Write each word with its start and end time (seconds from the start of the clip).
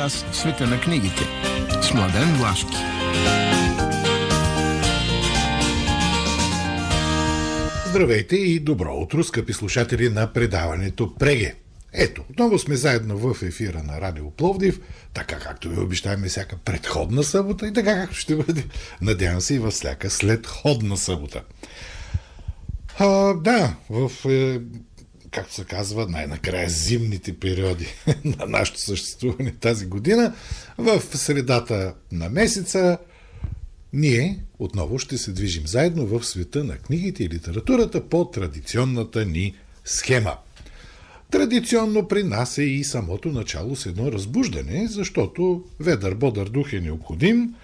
Час 0.00 0.24
света 0.32 0.66
на 0.66 0.80
книгите. 0.80 1.24
С 1.82 1.94
Младен 1.94 2.34
Влашки. 2.34 2.76
Здравейте 7.86 8.36
и 8.36 8.60
добро 8.60 8.94
утро, 8.94 9.24
скъпи 9.24 9.52
слушатели 9.52 10.08
на 10.08 10.32
предаването 10.32 11.14
Преге. 11.14 11.54
Ето, 11.92 12.24
отново 12.30 12.58
сме 12.58 12.76
заедно 12.76 13.18
в 13.18 13.42
ефира 13.42 13.82
на 13.82 14.00
Радио 14.00 14.30
Пловдив, 14.30 14.80
така 15.14 15.38
както 15.38 15.68
ви 15.68 15.80
обещаваме 15.80 16.28
всяка 16.28 16.56
предходна 16.56 17.22
събота 17.22 17.66
и 17.66 17.72
така 17.72 17.94
както 17.94 18.16
ще 18.16 18.36
бъде, 18.36 18.64
надявам 19.00 19.40
се, 19.40 19.54
и 19.54 19.58
във 19.58 19.72
всяка 19.72 20.10
следходна 20.10 20.96
събота. 20.96 21.42
А, 22.98 23.34
да, 23.34 23.76
в, 23.90 24.10
е, 24.28 24.60
както 25.30 25.54
се 25.54 25.64
казва, 25.64 26.06
най-накрая 26.08 26.70
зимните 26.70 27.38
периоди 27.38 27.86
на 28.24 28.46
нашето 28.46 28.80
съществуване 28.80 29.52
тази 29.52 29.86
година, 29.86 30.34
в 30.78 31.00
средата 31.00 31.94
на 32.12 32.28
месеца, 32.28 32.98
ние 33.92 34.38
отново 34.58 34.98
ще 34.98 35.18
се 35.18 35.32
движим 35.32 35.66
заедно 35.66 36.06
в 36.06 36.26
света 36.26 36.64
на 36.64 36.76
книгите 36.76 37.24
и 37.24 37.28
литературата 37.28 38.08
по 38.08 38.24
традиционната 38.24 39.24
ни 39.24 39.54
схема. 39.84 40.36
Традиционно 41.30 42.08
при 42.08 42.22
нас 42.22 42.58
е 42.58 42.62
и 42.62 42.84
самото 42.84 43.28
начало 43.28 43.76
с 43.76 43.86
едно 43.86 44.12
разбуждане, 44.12 44.86
защото 44.86 45.64
ведър 45.80 46.14
бодър 46.14 46.48
дух 46.48 46.72
е 46.72 46.80
необходим. 46.80 47.54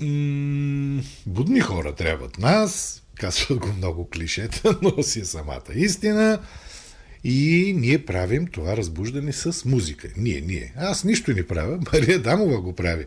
М- 0.00 1.02
будни 1.26 1.60
хора 1.60 1.94
трябват 1.94 2.38
нас, 2.38 3.02
казват 3.22 3.58
го 3.58 3.72
много 3.72 4.08
клишета, 4.08 4.78
но 4.82 5.02
си 5.02 5.20
е 5.20 5.24
самата 5.24 5.72
истина. 5.74 6.42
И 7.24 7.74
ние 7.76 8.04
правим 8.04 8.46
това 8.46 8.76
разбуждане 8.76 9.32
с 9.32 9.64
музика. 9.64 10.08
Ние, 10.16 10.40
ние. 10.40 10.72
Аз 10.76 11.04
нищо 11.04 11.32
не 11.32 11.46
правя, 11.46 11.78
Мария 11.92 12.22
Дамова 12.22 12.60
го 12.60 12.72
прави. 12.72 13.06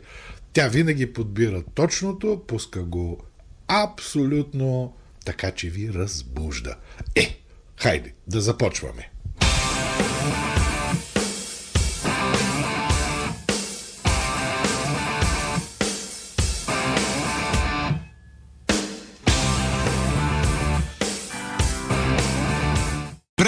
Тя 0.54 0.68
винаги 0.68 1.14
подбира 1.14 1.64
точното, 1.74 2.44
пуска 2.48 2.84
го 2.84 3.24
абсолютно 3.68 4.94
така, 5.26 5.52
че 5.52 5.70
ви 5.70 5.94
разбужда. 5.94 6.76
Е, 7.16 7.40
хайде, 7.78 8.14
да 8.28 8.42
започваме. 8.42 9.10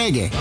Преге. 0.08 0.32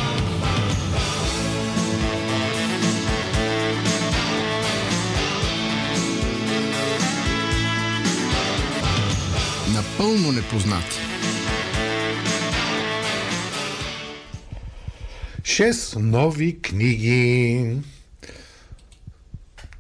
Напълно 9.75 10.33
непознати. 10.33 10.99
Шест 15.45 15.97
нови 15.97 16.61
книги. 16.63 17.77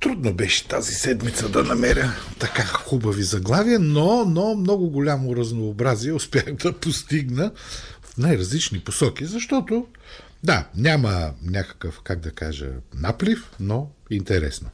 Трудно 0.01 0.33
беше 0.33 0.69
тази 0.69 0.95
седмица 0.95 1.49
да 1.49 1.65
намеря 1.65 2.13
така 2.39 2.65
хубави 2.65 3.23
заглавия, 3.23 3.79
но, 3.79 4.25
но 4.25 4.55
много 4.55 4.91
голямо 4.91 5.37
разнообразие 5.37 6.13
успях 6.13 6.45
да 6.53 6.73
постигна 6.73 7.53
най-различни 8.19 8.81
посоки, 8.81 9.27
защото 9.27 9.87
да, 10.43 10.69
няма 10.77 11.35
някакъв, 11.43 12.01
как 12.05 12.21
да 12.21 12.31
кажа, 12.31 12.71
наплив, 12.95 13.51
но 13.61 13.91
интересно. 14.11 14.71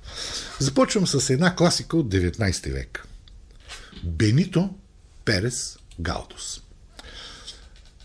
Започвам 0.59 1.07
с 1.07 1.31
една 1.31 1.57
класика 1.57 1.97
от 1.97 2.15
19 2.15 2.73
век. 2.73 3.07
Бенито 4.05 4.71
Перес 5.25 5.79
Галдос. 6.01 6.63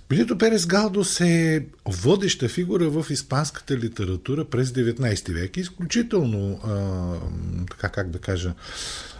Бенито 0.09 0.37
Перес 0.37 0.65
Галдос 0.65 1.21
е 1.21 1.65
водеща 1.85 2.49
фигура 2.49 2.89
в 2.89 3.05
испанската 3.09 3.77
литература 3.77 4.45
през 4.45 4.69
19 4.69 5.33
век. 5.33 5.57
Изключително, 5.57 6.59
а, 6.63 7.65
така 7.69 7.89
как 7.89 8.09
да 8.09 8.19
кажа, 8.19 8.53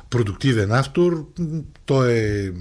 продуктивен 0.09 0.71
автор. 0.71 1.27
Той 1.85 2.13
е 2.13 2.51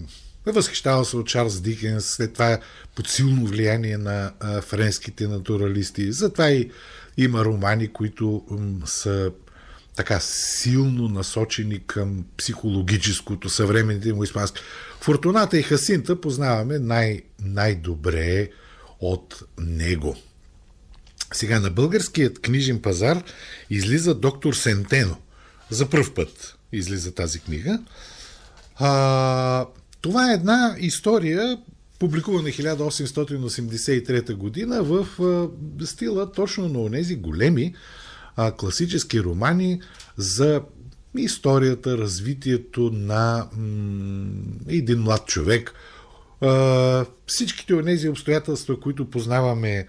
възхищавал 0.52 1.04
се 1.04 1.16
от 1.16 1.26
Чарлз 1.26 1.60
Дикенс, 1.60 2.04
след 2.04 2.32
това 2.32 2.58
под 2.94 3.08
силно 3.08 3.46
влияние 3.46 3.98
на 3.98 4.32
френските 4.62 5.28
натуралисти. 5.28 6.12
Затова 6.12 6.50
и 6.50 6.70
има 7.16 7.44
романи, 7.44 7.88
които 7.92 8.44
са 8.86 9.32
така 9.96 10.20
силно 10.20 11.08
насочени 11.08 11.86
към 11.86 12.24
психологическото, 12.36 13.48
съвременните 13.48 14.12
му 14.12 14.24
испански. 14.24 14.60
Фортуната 15.00 15.58
и 15.58 15.62
Хасинта 15.62 16.20
познаваме 16.20 16.78
най- 16.78 17.22
най-добре 17.44 18.48
от 19.00 19.42
него. 19.58 20.16
Сега 21.32 21.60
на 21.60 21.70
българският 21.70 22.38
книжен 22.38 22.82
пазар 22.82 23.22
излиза 23.70 24.14
доктор 24.14 24.54
Сентено. 24.54 25.16
За 25.70 25.90
първ 25.90 26.14
път 26.14 26.56
излиза 26.72 27.14
тази 27.14 27.40
книга. 27.40 27.80
А, 28.76 29.66
това 30.06 30.30
е 30.30 30.34
една 30.34 30.76
история, 30.78 31.58
публикувана 31.98 32.48
1883 32.48 34.34
година 34.34 34.82
в 34.82 35.06
стила 35.84 36.32
точно 36.32 36.68
на 36.68 36.90
тези 36.90 37.16
големи 37.16 37.74
а, 38.36 38.52
класически 38.52 39.20
романи 39.20 39.80
за 40.16 40.62
историята, 41.18 41.98
развитието 41.98 42.90
на 42.92 43.48
един 44.68 44.98
млад 44.98 45.26
човек. 45.26 45.74
А, 46.40 47.04
всичките 47.26 47.74
от 47.74 47.84
тези 47.84 48.08
обстоятелства, 48.08 48.80
които 48.80 49.10
познаваме, 49.10 49.86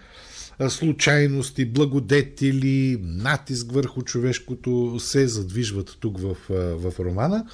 случайности, 0.69 1.65
благодетели, 1.65 2.97
натиск 3.01 3.71
върху 3.71 4.01
човешкото, 4.01 4.95
се 4.99 5.27
задвижват 5.27 5.97
тук 5.99 6.19
в, 6.19 6.35
в 6.49 6.93
романа. 6.99 7.45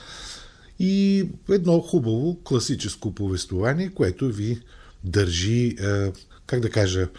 И 0.86 1.26
едно 1.50 1.80
хубаво 1.80 2.40
класическо 2.44 3.16
повествование, 3.16 3.90
което 3.90 4.28
ви 4.28 4.60
държи, 5.04 5.76
как 6.48 6.60
да 6.60 6.70
кажа, 6.70 7.10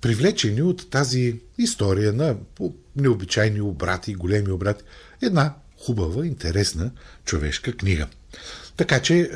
привлечени 0.00 0.62
от 0.62 0.90
тази 0.90 1.40
история 1.58 2.12
на 2.12 2.36
необичайни 2.96 3.60
обрати, 3.60 4.14
големи 4.14 4.50
обрати. 4.50 4.84
Една 5.22 5.54
хубава, 5.78 6.26
интересна 6.26 6.90
човешка 7.24 7.72
книга. 7.72 8.06
Така 8.76 9.02
че 9.02 9.30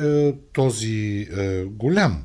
този 0.53 1.27
голям 1.65 2.23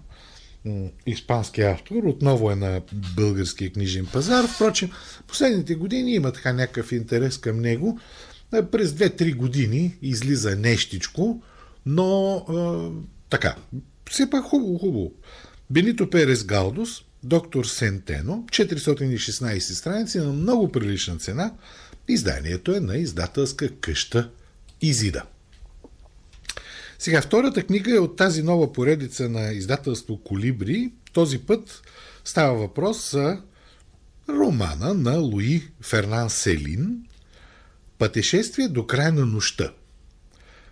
испански 1.06 1.62
автор 1.62 2.04
отново 2.04 2.50
е 2.50 2.54
на 2.54 2.82
българския 3.16 3.72
книжен 3.72 4.06
пазар. 4.12 4.44
Впрочем, 4.54 4.90
последните 5.26 5.74
години 5.74 6.14
има 6.14 6.32
така 6.32 6.52
някакъв 6.52 6.92
интерес 6.92 7.38
към 7.38 7.60
него. 7.60 8.00
През 8.50 8.90
2-3 8.90 9.36
години 9.36 9.96
излиза 10.02 10.56
нещичко, 10.56 11.42
но 11.86 12.36
а, 12.36 12.90
така, 13.30 13.56
все 14.10 14.30
пак 14.30 14.44
хубаво, 14.44 14.78
хубаво. 14.78 15.12
Бенито 15.70 16.10
Перес 16.10 16.44
Галдос, 16.44 17.04
доктор 17.22 17.64
Сентено, 17.64 18.44
416 18.50 19.58
страници 19.58 20.18
на 20.18 20.32
много 20.32 20.72
прилична 20.72 21.16
цена. 21.16 21.52
Изданието 22.08 22.74
е 22.74 22.80
на 22.80 22.96
издателска 22.96 23.76
къща 23.80 24.30
Изида. 24.80 25.22
Сега, 26.98 27.22
втората 27.22 27.62
книга 27.62 27.96
е 27.96 27.98
от 27.98 28.16
тази 28.16 28.42
нова 28.42 28.72
поредица 28.72 29.28
на 29.28 29.52
издателство 29.52 30.16
Колибри. 30.16 30.92
Този 31.12 31.38
път 31.38 31.82
става 32.24 32.58
въпрос 32.58 33.10
за 33.10 33.42
романа 34.28 34.94
на 34.94 35.18
Луи 35.18 35.68
Фернан 35.80 36.30
Селин 36.30 37.06
Пътешествие 37.98 38.68
до 38.68 38.86
края 38.86 39.12
на 39.12 39.26
нощта. 39.26 39.72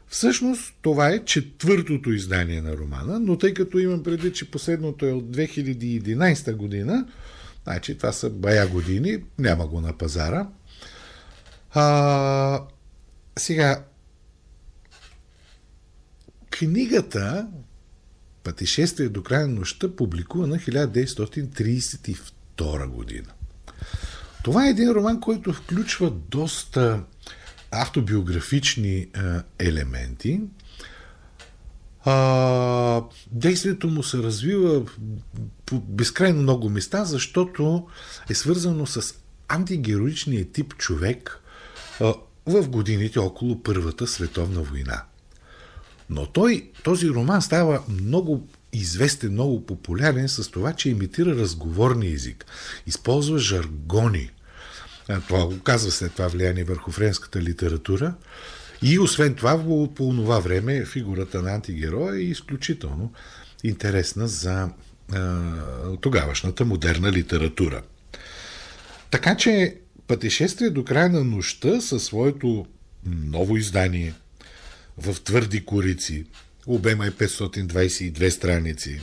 Всъщност 0.09 0.75
това 0.83 1.09
е 1.09 1.25
четвъртото 1.25 2.13
издание 2.13 2.63
на 2.63 2.77
романа, 2.77 3.21
но 3.21 3.39
тъй 3.39 3.55
като 3.55 3.79
имам 3.79 4.03
предвид, 4.03 4.35
че 4.35 4.51
последното 4.51 5.07
е 5.07 5.13
от 5.13 5.25
2011 5.25 6.55
година, 6.55 7.07
значи 7.65 7.97
това 7.97 8.13
са 8.13 8.31
бая 8.31 8.69
години, 8.69 9.25
няма 9.39 9.67
го 9.67 9.81
на 9.81 9.99
пазара. 9.99 10.49
А, 11.75 12.63
сега, 13.39 13.85
книгата 16.51 17.49
Пътешествие 18.45 19.09
до 19.09 19.23
края 19.23 19.49
на 19.49 19.55
нощта 19.55 19.97
публикувана 19.97 20.57
1932 20.57 22.87
година. 22.87 23.29
Това 24.43 24.67
е 24.67 24.71
един 24.71 24.91
роман, 24.91 25.21
който 25.21 25.53
включва 25.53 26.11
доста 26.11 27.03
автобиографични 27.75 29.07
а, 29.15 29.43
елементи. 29.59 30.41
Действието 33.31 33.89
му 33.89 34.03
се 34.03 34.19
развива 34.19 34.83
по 35.67 35.81
безкрайно 35.81 36.43
много 36.43 36.71
места, 36.71 37.05
защото 37.05 37.87
е 38.31 38.35
свързано 38.35 38.87
с 38.87 39.15
антигероичният 39.49 40.53
тип 40.53 40.75
човек 40.75 41.41
в 42.47 42.69
годините 42.69 43.19
около 43.19 43.63
Първата 43.63 44.07
световна 44.07 44.63
война. 44.63 45.03
Но 46.11 46.27
той, 46.27 46.71
този 46.83 47.11
роман 47.11 47.43
става 47.43 47.83
много 47.89 48.49
известен, 48.73 49.33
много 49.33 49.67
популярен 49.67 50.29
с 50.29 50.51
това, 50.51 50.73
че 50.73 50.91
имитира 50.91 51.37
разговорния 51.37 52.15
език, 52.15 52.47
използва 52.87 53.39
жаргони. 53.39 54.31
Това 55.07 55.47
го 55.47 55.61
казва 55.61 55.91
след 55.91 56.13
това 56.13 56.29
влияние 56.29 56.65
върху 56.65 56.91
френската 56.91 57.43
литература. 57.43 58.15
И 58.83 58.99
освен 58.99 59.35
това, 59.35 59.65
по, 59.65 59.95
по 59.95 60.13
това 60.17 60.39
време 60.39 60.85
фигурата 60.85 61.43
на 61.43 61.55
антигероя 61.55 62.17
е 62.17 62.23
изключително 62.23 63.13
интересна 63.65 64.29
за 64.29 64.69
а, 65.13 65.41
тогавашната 66.01 66.65
модерна 66.65 67.13
литература. 67.13 67.83
Така 69.11 69.37
че 69.37 69.77
Пътешествие 70.07 70.71
до 70.71 70.85
края 70.85 71.09
на 71.09 71.25
нощта 71.25 71.81
със 71.81 72.05
своето 72.05 72.67
ново 73.07 73.57
издание 73.57 74.15
в 74.99 75.21
твърди 75.25 75.65
корици, 75.65 76.25
обема 76.67 77.07
е 77.07 77.11
522 77.11 78.29
страници. 78.29 79.01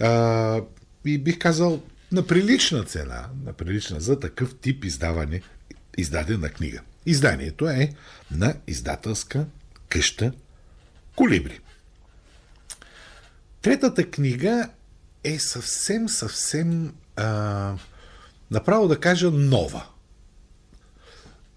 А, 0.00 0.60
и 1.04 1.18
бих 1.18 1.38
казал 1.38 1.82
на 2.12 2.26
прилична 2.26 2.84
цена, 2.84 3.28
на 3.44 3.52
прилична 3.52 4.00
за 4.00 4.20
такъв 4.20 4.54
тип 4.58 4.84
издаване, 4.84 5.42
издадена 5.98 6.48
книга. 6.48 6.80
Изданието 7.06 7.68
е 7.68 7.92
на 8.30 8.54
издателска 8.66 9.46
къща 9.88 10.32
Колибри. 11.16 11.60
Третата 13.62 14.10
книга 14.10 14.68
е 15.24 15.38
съвсем, 15.38 16.08
съвсем, 16.08 16.94
а, 17.16 17.74
направо 18.50 18.88
да 18.88 19.00
кажа, 19.00 19.30
нова. 19.30 19.86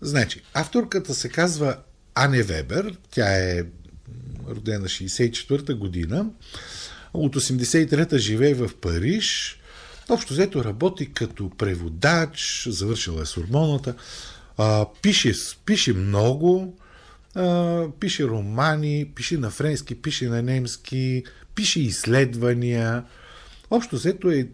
Значи, 0.02 0.42
авторката 0.54 1.14
се 1.14 1.30
казва 1.30 1.78
Ане 2.16 2.44
Вебер, 2.44 2.98
тя 3.12 3.28
е 3.28 3.66
родена 4.48 4.86
64-та 4.86 5.74
година, 5.74 6.26
от 7.14 7.36
83-та 7.36 8.18
живее 8.18 8.54
в 8.54 8.70
Париж, 8.82 9.60
общо 10.10 10.34
взето 10.34 10.64
работи 10.64 11.14
като 11.14 11.50
преводач, 11.50 12.68
завършила 12.70 13.22
е 13.22 13.26
с 13.26 13.38
а, 14.58 14.86
пише, 15.02 15.34
пише 15.66 15.94
много, 15.94 16.78
а, 17.36 17.86
пише 18.00 18.24
романи, 18.24 19.12
пише 19.16 19.38
на 19.38 19.50
френски, 19.50 20.02
пише 20.02 20.28
на 20.28 20.42
немски, 20.42 21.24
пише 21.56 21.80
изследвания. 21.80 23.04
Общо 23.72 23.96
взето 23.96 24.30
е 24.30 24.48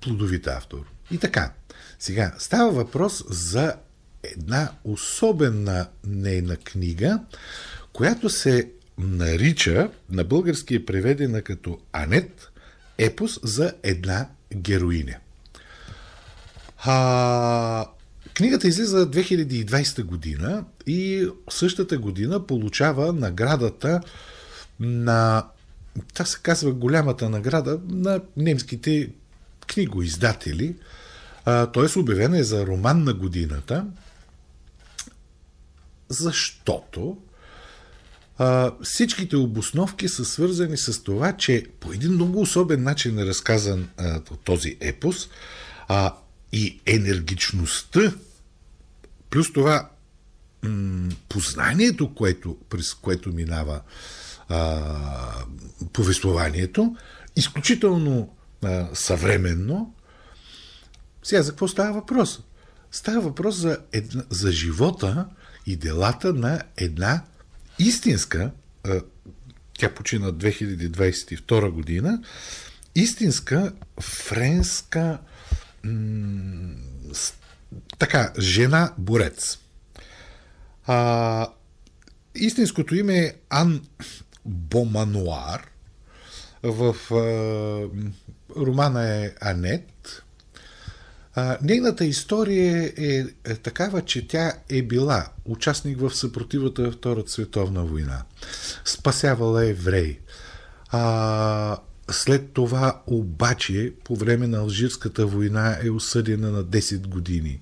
плодовит 0.00 0.46
автор. 0.46 0.84
И 1.10 1.18
така, 1.18 1.52
сега 1.98 2.34
става 2.38 2.70
въпрос 2.70 3.24
за 3.28 3.74
една 4.22 4.72
особена 4.84 5.88
нейна 6.06 6.56
книга, 6.56 7.20
която 7.92 8.30
се 8.30 8.70
нарича, 8.98 9.90
на 10.10 10.24
български 10.24 10.74
е 10.74 10.86
преведена 10.86 11.42
като 11.42 11.78
Анет, 11.92 12.50
епос 12.98 13.40
за 13.42 13.72
една 13.82 14.28
героиня. 14.56 15.16
А, 16.78 17.86
книгата 18.34 18.68
излиза 18.68 19.10
2020 19.10 20.02
година 20.02 20.64
и 20.86 21.28
същата 21.50 21.98
година 21.98 22.46
получава 22.46 23.12
наградата 23.12 24.00
на 24.80 25.46
това 26.14 26.24
се 26.24 26.38
казва 26.42 26.72
голямата 26.72 27.30
награда 27.30 27.80
на 27.88 28.20
немските 28.36 29.10
книгоиздатели, 29.66 30.76
т.е. 31.44 31.98
обявена 31.98 32.38
е 32.38 32.44
за 32.44 32.66
роман 32.66 33.04
на 33.04 33.14
годината 33.14 33.86
защото 36.08 37.18
а, 38.38 38.72
всичките 38.82 39.36
обосновки 39.36 40.08
са 40.08 40.24
свързани 40.24 40.76
с 40.76 41.02
това, 41.02 41.32
че 41.32 41.66
по 41.80 41.92
един 41.92 42.12
много 42.12 42.40
особен 42.40 42.82
начин 42.82 43.18
е 43.18 43.26
разказан 43.26 43.88
а, 43.96 44.20
този 44.20 44.76
епос 44.80 45.28
а, 45.88 46.14
и 46.52 46.80
енергичността, 46.86 48.12
плюс 49.30 49.52
това 49.52 49.90
м- 50.62 51.08
познанието, 51.28 52.14
което, 52.14 52.56
през 52.68 52.94
което 52.94 53.32
минава 53.32 53.80
а, 54.48 54.80
повествованието, 55.92 56.96
изключително 57.36 58.34
а, 58.64 58.88
съвременно. 58.94 59.94
Сега 61.22 61.42
за 61.42 61.50
какво 61.50 61.68
става 61.68 61.92
въпрос? 61.92 62.40
Става 62.90 63.20
въпрос 63.20 63.56
за, 63.56 63.78
една, 63.92 64.22
за 64.30 64.52
живота 64.52 65.26
и 65.66 65.76
делата 65.76 66.32
на 66.32 66.62
една 66.76 67.22
истинска, 67.78 68.50
тя 69.78 69.94
почина 69.94 70.32
2022 70.32 71.70
година, 71.70 72.22
истинска 72.94 73.72
френска 74.00 75.18
м- 75.84 76.74
така, 77.98 78.32
жена-борец. 78.38 79.58
А, 80.86 81.48
истинското 82.34 82.94
име 82.94 83.18
е 83.18 83.34
Ан 83.50 83.86
Бомануар. 84.44 85.70
В 86.62 86.96
а, 87.10 87.88
романа 88.56 89.08
е 89.10 89.32
Анет. 89.40 90.23
Нейната 91.62 92.04
история 92.04 92.92
е, 92.96 93.24
е 93.44 93.56
такава, 93.56 94.02
че 94.02 94.28
тя 94.28 94.52
е 94.68 94.82
била 94.82 95.28
участник 95.44 96.00
в 96.00 96.14
съпротивата 96.14 96.82
в 96.82 96.92
Втората 96.92 97.30
световна 97.30 97.84
война. 97.84 98.22
Спасявала 98.84 99.66
евреи. 99.66 100.18
А, 100.90 101.78
след 102.10 102.52
това 102.52 103.02
обаче, 103.06 103.92
по 104.04 104.16
време 104.16 104.46
на 104.46 104.58
Алжирската 104.58 105.26
война 105.26 105.78
е 105.82 105.90
осъдена 105.90 106.50
на 106.50 106.64
10 106.64 107.06
години. 107.06 107.60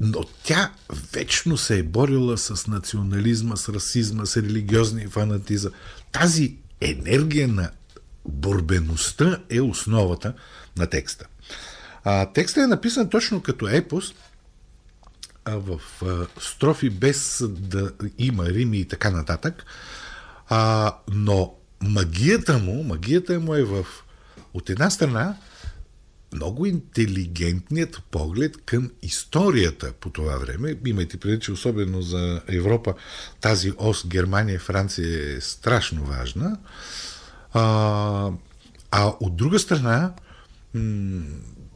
Но 0.00 0.24
тя 0.42 0.72
вечно 1.12 1.56
се 1.56 1.78
е 1.78 1.82
борила 1.82 2.38
с 2.38 2.66
национализма, 2.66 3.56
с 3.56 3.68
расизма, 3.68 4.26
с 4.26 4.36
религиозния 4.36 5.08
фанатизъм. 5.08 5.72
Тази 6.12 6.56
енергия 6.80 7.48
на 7.48 7.70
борбеността 8.28 9.38
е 9.50 9.60
основата 9.60 10.34
на 10.76 10.86
текста. 10.86 11.26
А, 12.10 12.26
текстът 12.32 12.64
е 12.64 12.66
написан 12.66 13.08
точно 13.08 13.42
като 13.42 13.68
епос, 13.68 14.14
а, 15.44 15.56
в 15.56 15.80
а, 16.02 16.26
строфи 16.40 16.90
без 16.90 17.44
да 17.48 17.92
има 18.18 18.44
рими 18.44 18.78
и 18.78 18.84
така 18.84 19.10
нататък, 19.10 19.64
а, 20.48 20.92
но 21.08 21.54
магията 21.82 22.58
му, 22.58 22.82
магията 22.82 23.40
му 23.40 23.54
е 23.54 23.64
в 23.64 23.86
от 24.54 24.70
една 24.70 24.90
страна 24.90 25.36
много 26.32 26.66
интелигентният 26.66 28.02
поглед 28.10 28.56
към 28.66 28.90
историята 29.02 29.92
по 29.92 30.10
това 30.10 30.36
време. 30.36 30.74
Имайте 30.86 31.16
преди, 31.16 31.40
че 31.40 31.52
особено 31.52 32.02
за 32.02 32.42
Европа 32.48 32.94
тази 33.40 33.72
ос 33.78 34.06
Германия 34.06 34.60
Франция 34.60 35.36
е 35.36 35.40
страшно 35.40 36.04
важна. 36.04 36.58
А, 37.52 38.30
а 38.90 39.12
от 39.20 39.36
друга 39.36 39.58
страна, 39.58 40.12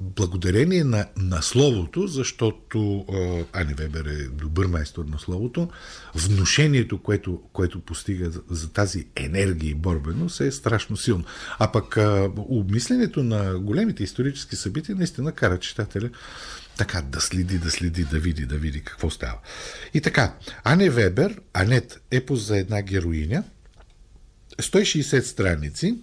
благодарение 0.03 0.85
на, 0.85 1.07
на 1.17 1.43
словото, 1.43 2.07
защото 2.07 3.05
Ани 3.53 3.75
Вебер 3.75 4.05
е 4.05 4.29
добър 4.29 4.67
майстор 4.67 5.05
на 5.05 5.19
словото, 5.19 5.69
внушението, 6.15 6.99
което, 6.99 7.43
което 7.53 7.81
постига 7.81 8.31
за, 8.51 8.73
тази 8.73 9.07
енергия 9.17 9.71
и 9.71 9.75
борбеност 9.75 10.41
е 10.41 10.53
страшно 10.53 10.97
силно. 10.97 11.25
А 11.59 11.73
пък 11.73 11.99
обмисленето 12.37 13.23
на 13.23 13.59
големите 13.59 14.03
исторически 14.03 14.57
събития 14.57 14.97
наистина 14.97 15.33
кара 15.33 15.59
читателя 15.59 16.11
така 16.77 17.03
да 17.03 17.21
следи, 17.21 17.59
да 17.59 17.71
следи, 17.71 18.05
да 18.05 18.19
види, 18.19 18.47
да 18.47 18.59
види 18.59 18.83
какво 18.83 19.11
става. 19.11 19.39
И 19.95 20.01
така, 20.01 20.35
Ане 20.65 20.91
Вебер, 20.91 21.41
Анет, 21.53 22.01
епос 22.11 22.41
за 22.41 22.59
една 22.59 22.83
героиня, 22.83 23.45
160 24.59 25.21
страници, 25.21 25.97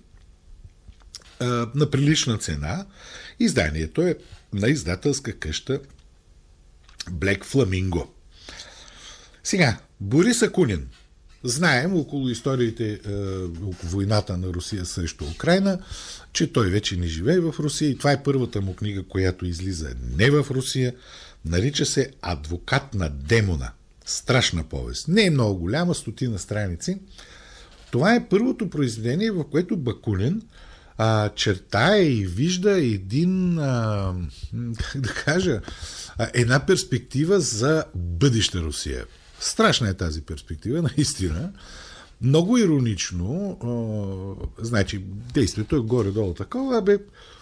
на 1.75 1.89
прилична 1.91 2.37
цена. 2.37 2.85
Изданието 3.39 4.01
е 4.01 4.15
на 4.53 4.67
издателска 4.67 5.39
къща 5.39 5.79
Black 7.11 7.45
Flamingo. 7.45 8.07
Сега, 9.43 9.77
Борис 9.99 10.41
Акунин. 10.41 10.87
Знаем 11.43 11.95
около 11.95 12.29
историите, 12.29 12.99
около 13.57 13.73
войната 13.83 14.37
на 14.37 14.47
Русия 14.47 14.85
срещу 14.85 15.25
Украина, 15.25 15.79
че 16.33 16.53
той 16.53 16.69
вече 16.69 16.97
не 16.97 17.07
живее 17.07 17.39
в 17.39 17.55
Русия 17.59 17.89
и 17.89 17.97
това 17.97 18.11
е 18.11 18.23
първата 18.23 18.61
му 18.61 18.75
книга, 18.75 19.03
която 19.03 19.45
излиза 19.45 19.89
не 20.17 20.29
в 20.29 20.45
Русия. 20.51 20.95
Нарича 21.45 21.85
се 21.85 22.11
Адвокат 22.21 22.93
на 22.93 23.09
демона. 23.09 23.71
Страшна 24.05 24.63
повест. 24.63 25.07
Не 25.07 25.25
е 25.25 25.29
много 25.29 25.59
голяма, 25.59 25.95
стотина 25.95 26.39
страници. 26.39 26.97
Това 27.91 28.15
е 28.15 28.27
първото 28.29 28.69
произведение, 28.69 29.31
в 29.31 29.49
което 29.49 29.77
Бакунин 29.77 30.41
а, 31.01 31.29
чертае 31.29 32.01
и 32.01 32.25
вижда 32.25 32.71
един, 32.71 33.59
а, 33.59 34.13
как 34.77 35.01
да 35.01 35.13
кажа, 35.13 35.61
една 36.33 36.65
перспектива 36.65 37.39
за 37.39 37.85
бъдеща 37.95 38.61
Русия. 38.61 39.05
Страшна 39.39 39.89
е 39.89 39.93
тази 39.93 40.21
перспектива, 40.21 40.81
наистина. 40.97 41.51
Много 42.21 42.57
иронично, 42.57 43.57
а, 43.63 44.65
значи, 44.65 44.97
действието 45.33 45.75
е 45.75 45.79
горе-долу 45.79 46.33
такова, 46.33 46.81
бе, 46.81 46.97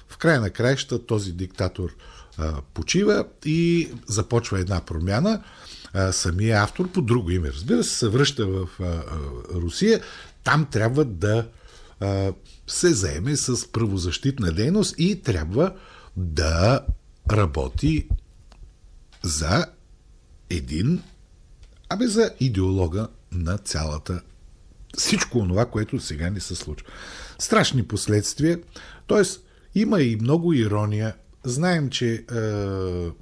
в 0.10 0.18
края 0.18 0.42
на 0.42 0.50
краища 0.50 1.06
този 1.06 1.32
диктатор 1.32 1.96
а, 2.38 2.54
почива 2.74 3.26
и 3.46 3.90
започва 4.08 4.60
една 4.60 4.82
промяна. 4.82 5.44
А, 5.94 6.12
самия 6.12 6.64
автор 6.64 6.92
по 6.92 7.02
друго 7.02 7.32
име, 7.32 7.52
разбира 7.52 7.84
се, 7.84 7.96
се 7.96 8.08
връща 8.08 8.48
в 8.48 8.68
а, 8.80 8.84
а, 8.84 9.04
Русия. 9.54 10.02
Там 10.44 10.68
трябва 10.72 11.06
да 11.06 11.48
а, 12.00 12.34
се 12.68 12.94
заеме 12.94 13.36
с 13.36 13.72
правозащитна 13.72 14.52
дейност 14.52 14.96
и 14.98 15.22
трябва 15.22 15.76
да 16.18 16.82
работи 17.32 18.08
за 19.24 19.66
един, 20.50 21.04
абе 21.90 22.08
за 22.08 22.32
идеолога 22.40 23.08
на 23.32 23.58
цялата 23.58 24.22
всичко 24.98 25.48
това, 25.48 25.66
което 25.66 26.00
сега 26.00 26.30
ни 26.30 26.40
се 26.40 26.56
случва. 26.56 26.88
Страшни 27.40 27.84
последствия, 27.84 28.60
т.е. 29.08 29.22
има 29.80 30.02
и 30.02 30.16
много 30.16 30.54
ирония. 30.54 31.16
Знаем, 31.44 31.90
че 31.90 32.14
е, 32.14 32.24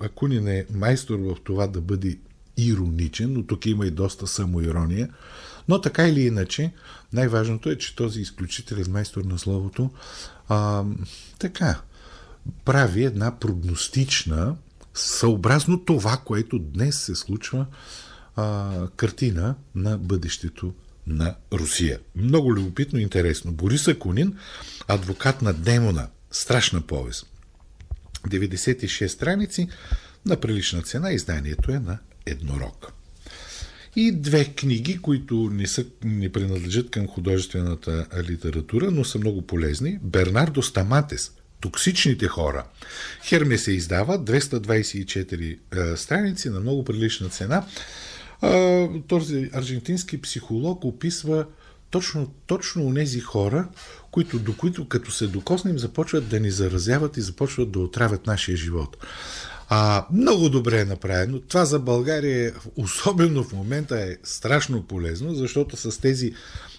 Акунин 0.06 0.48
е 0.48 0.66
майстор 0.74 1.20
в 1.20 1.36
това 1.44 1.68
да 1.68 1.82
бъде 1.82 2.20
ироничен, 2.58 3.34
но 3.34 3.44
тук 3.44 3.66
има 3.66 3.86
и 3.88 3.92
доста 3.92 4.28
самоирония. 4.28 5.10
Но 5.68 5.82
така 5.82 6.08
или 6.08 6.22
иначе, 6.22 6.72
най-важното 7.14 7.70
е, 7.70 7.78
че 7.78 7.96
този 7.96 8.22
изключителен 8.22 8.92
майстор 8.92 9.24
на 9.24 9.40
словото 9.40 9.90
а, 10.50 10.84
така 11.40 11.82
прави 12.66 13.04
една 13.04 13.40
прогностична, 13.40 14.56
съобразно 14.94 15.86
това, 15.86 16.18
което 16.26 16.60
днес 16.60 17.00
се 17.00 17.16
случва, 17.16 17.66
а, 18.36 18.88
картина 18.96 19.56
на 19.76 19.98
бъдещето 19.98 20.74
на 21.08 21.36
Русия. 21.54 22.00
Много 22.16 22.54
любопитно 22.56 23.00
и 23.00 23.02
интересно. 23.02 23.52
Борис 23.52 23.88
Акунин, 23.88 24.38
адвокат 24.88 25.42
на 25.42 25.54
демона, 25.54 26.08
страшна 26.32 26.82
повест. 26.82 27.28
96 28.28 29.08
страници 29.08 29.68
на 30.26 30.38
прилична 30.40 30.82
цена, 30.82 31.12
изданието 31.12 31.72
е 31.72 31.80
на 31.80 31.98
Еднорог. 32.26 32.92
И 33.96 34.12
две 34.12 34.46
книги, 34.46 34.98
които 34.98 35.50
не, 35.54 35.68
са, 35.68 35.86
не 36.04 36.32
принадлежат 36.32 36.90
към 36.90 37.08
художествената 37.08 38.08
литература, 38.30 38.92
но 38.92 39.04
са 39.04 39.20
много 39.20 39.42
полезни. 39.42 40.00
Бернардо 40.04 40.62
Стаматес 40.62 41.32
Токсичните 41.62 42.28
хора. 42.28 42.64
Херме 43.24 43.58
се 43.58 43.72
издава 43.72 44.20
224 44.20 45.58
е, 45.94 45.98
страници 45.98 46.50
на 46.50 46.60
много 46.60 46.86
прилична 46.86 47.30
цена 47.30 47.66
този 49.08 49.50
аржентински 49.54 50.22
психолог 50.22 50.86
описва 50.86 51.46
точно, 51.90 52.34
точно 52.48 52.94
тези 52.94 53.20
хора, 53.20 53.68
които, 54.12 54.40
до 54.40 54.58
които 54.58 54.88
като 54.88 55.12
се 55.12 55.28
докоснем, 55.28 55.80
започват 55.80 56.30
да 56.30 56.40
ни 56.40 56.52
заразяват 56.52 57.18
и 57.18 57.22
започват 57.22 57.72
да 57.72 57.80
отравят 57.80 58.28
нашия 58.28 58.58
живот. 58.58 58.98
А, 59.70 60.06
много 60.14 60.50
добре 60.50 60.80
е 60.80 60.86
направено. 60.86 61.40
Това 61.40 61.66
за 61.66 61.80
България, 61.80 62.54
особено 62.76 63.44
в 63.44 63.54
момента, 63.54 64.00
е 64.00 64.18
страшно 64.24 64.84
полезно, 64.84 65.34
защото 65.36 65.78
с 65.78 66.02
тези 66.02 66.34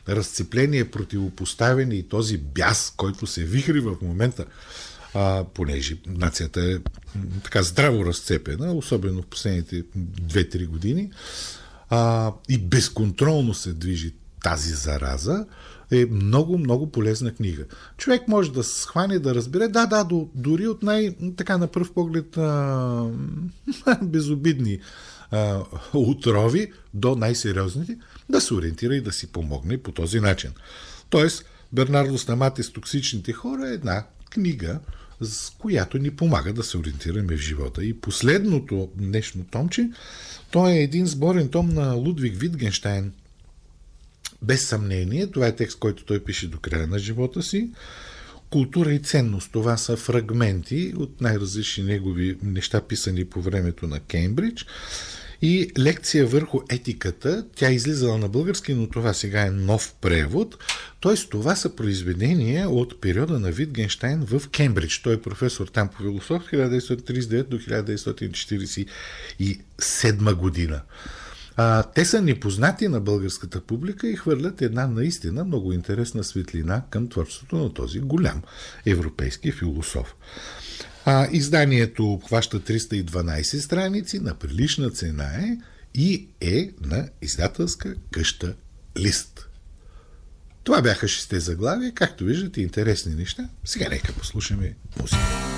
разцепления, 0.09 0.91
противопоставени 0.91 1.97
и 1.97 2.09
този 2.09 2.39
бяс, 2.39 2.93
който 2.97 3.27
се 3.27 3.45
вихри 3.45 3.81
в 3.81 3.97
момента 4.03 4.45
а, 5.15 5.45
понеже 5.55 5.97
нацията 6.07 6.73
е 6.73 6.77
така 7.43 7.63
здраво 7.63 8.07
разцепена, 8.07 8.73
особено 8.73 9.23
в 9.23 9.27
последните 9.27 9.83
2-3 9.83 10.67
години, 10.67 11.11
а, 11.91 12.33
и 12.49 12.59
безконтролно 12.59 13.55
се 13.55 13.73
движи 13.73 14.15
тази 14.43 14.73
зараза, 14.73 15.47
е 15.91 16.07
много, 16.11 16.59
много 16.59 16.91
полезна 16.91 17.35
книга. 17.35 17.65
Човек 17.97 18.29
може 18.29 18.53
да 18.53 18.65
се 18.65 18.81
схване, 18.81 19.19
да 19.19 19.35
разбере, 19.35 19.69
да, 19.69 19.87
да, 19.87 20.05
до, 20.05 20.29
дори 20.35 20.67
от 20.67 20.83
най, 20.83 21.17
така 21.37 21.59
на 21.59 21.67
пръв 21.67 21.93
поглед, 21.93 22.37
а, 22.37 23.11
безобидни 24.03 24.79
а, 25.31 25.65
отрови 25.95 26.73
до 26.95 27.15
най-сериозните, 27.15 27.99
да 28.29 28.41
се 28.41 28.55
ориентира 28.55 28.97
и 28.97 29.01
да 29.01 29.13
си 29.13 29.27
помогне 29.27 29.79
по 29.79 29.93
този 29.93 30.21
начин. 30.21 30.51
Тоест, 31.11 31.45
Бернардо 31.73 32.19
Стамати 32.19 32.63
с 32.63 32.73
токсичните 32.73 33.33
хора 33.33 33.69
е 33.69 33.75
една 33.75 34.05
книга, 34.31 34.81
с 35.21 35.51
която 35.59 35.99
ни 35.99 36.11
помага 36.11 36.53
да 36.53 36.63
се 36.63 36.79
ориентираме 36.79 37.37
в 37.37 37.41
живота. 37.41 37.85
И 37.85 38.01
последното 38.01 38.89
днешно 38.97 39.45
томче, 39.45 39.91
то 40.51 40.69
е 40.69 40.75
един 40.75 41.07
сборен 41.07 41.49
том 41.49 41.69
на 41.69 41.93
Лудвиг 41.93 42.41
Витгенштайн. 42.41 43.13
Без 44.47 44.67
съмнение, 44.67 45.27
това 45.27 45.47
е 45.47 45.57
текст, 45.57 45.79
който 45.79 46.05
той 46.05 46.25
пише 46.25 46.49
до 46.49 46.59
края 46.59 46.87
на 46.87 46.99
живота 46.99 47.43
си. 47.43 47.71
Култура 48.51 48.93
и 48.93 48.99
ценност. 48.99 49.53
Това 49.53 49.77
са 49.77 49.97
фрагменти 49.97 50.93
от 50.97 51.21
най-различни 51.21 51.85
негови 51.85 52.39
неща, 52.43 52.81
писани 52.81 53.25
по 53.25 53.43
времето 53.43 53.87
на 53.87 54.01
Кембридж 54.01 54.67
и 55.43 55.71
лекция 55.79 56.27
върху 56.27 56.61
етиката. 56.71 57.47
Тя 57.57 57.69
е 57.69 57.75
излизала 57.75 58.19
на 58.19 58.29
български, 58.29 58.75
но 58.75 58.89
това 58.89 59.15
сега 59.15 59.43
е 59.43 59.51
нов 59.51 59.95
превод. 60.01 60.59
Тоест, 61.01 61.31
това 61.31 61.57
са 61.57 61.77
произведения 61.77 62.71
от 62.71 63.01
периода 63.01 63.39
на 63.39 63.51
Витгенштайн 63.51 64.21
в 64.21 64.49
Кембридж. 64.49 64.99
Той 64.99 65.15
е 65.15 65.21
професор 65.21 65.67
там 65.67 65.89
по 65.89 65.97
философия 65.97 66.71
1939 66.71 67.43
до 67.43 67.59
1947 67.59 70.35
година. 70.35 70.83
А, 71.57 71.83
те 71.83 72.05
са 72.05 72.23
непознати 72.23 72.89
на 72.89 73.01
българската 73.01 73.61
публика 73.61 74.09
и 74.09 74.17
хвърлят 74.17 74.63
една 74.63 74.87
наистина 74.87 75.45
много 75.45 75.73
интересна 75.73 76.25
светлина 76.25 76.83
към 76.91 77.09
творчеството 77.09 77.57
на 77.57 77.75
този 77.75 78.01
голям 78.01 78.43
европейски 78.87 79.53
философ. 79.53 80.15
А, 81.05 81.29
изданието 81.33 82.13
обхваща 82.13 82.61
312 82.61 83.59
страници, 83.59 84.21
на 84.21 84.35
прилична 84.35 84.91
цена 84.91 85.25
е 85.25 85.59
и 85.95 86.29
е 86.41 86.71
на 86.81 87.09
издателска 87.23 87.95
къща 88.11 88.55
Лист. 88.99 89.49
Това 90.65 90.83
бяха 90.83 91.09
шесте 91.09 91.41
заглавия, 91.41 91.93
както 91.95 92.25
виждате, 92.25 92.61
интересни 92.61 93.15
неща. 93.15 93.49
Сега 93.65 93.89
нека 93.89 94.13
послушаме 94.13 94.77
музика. 95.01 95.56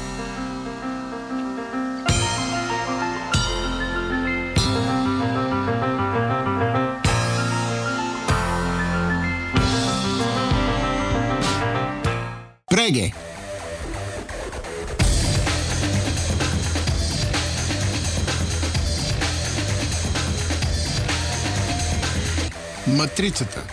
Матрицата. 23.18 23.66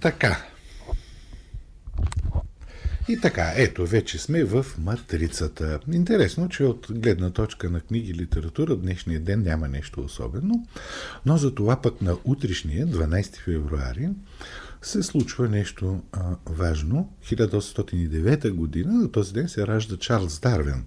Така. 0.00 0.44
И 3.08 3.20
така, 3.20 3.52
ето, 3.56 3.86
вече 3.86 4.18
сме 4.18 4.44
в 4.44 4.66
матрицата. 4.78 5.80
Интересно, 5.92 6.48
че 6.48 6.64
от 6.64 6.86
гледна 6.90 7.30
точка 7.30 7.70
на 7.70 7.80
книги 7.80 8.10
и 8.10 8.14
литература 8.14 8.76
днешния 8.76 9.20
ден 9.20 9.42
няма 9.42 9.68
нещо 9.68 10.00
особено, 10.00 10.66
но 11.26 11.36
за 11.36 11.54
това 11.54 11.82
пък 11.82 12.02
на 12.02 12.16
утрешния, 12.24 12.86
12 12.86 13.36
февруари, 13.36 14.08
се 14.82 15.02
случва 15.02 15.48
нещо 15.48 16.02
а, 16.12 16.36
важно. 16.46 17.12
1809 17.24 18.50
година 18.50 18.92
на 18.92 19.12
този 19.12 19.32
ден 19.32 19.48
се 19.48 19.66
ражда 19.66 19.96
Чарлз 19.96 20.40
Дарвин. 20.40 20.84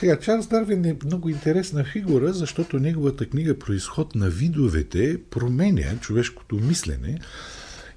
Сега, 0.00 0.18
Чарлз 0.18 0.46
Дарвин 0.46 0.84
е 0.84 0.96
много 1.04 1.28
интересна 1.28 1.84
фигура, 1.84 2.32
защото 2.32 2.78
неговата 2.78 3.26
книга 3.26 3.58
Происход 3.58 4.14
на 4.14 4.30
видовете 4.30 5.20
променя 5.30 5.96
човешкото 6.00 6.56
мислене 6.56 7.18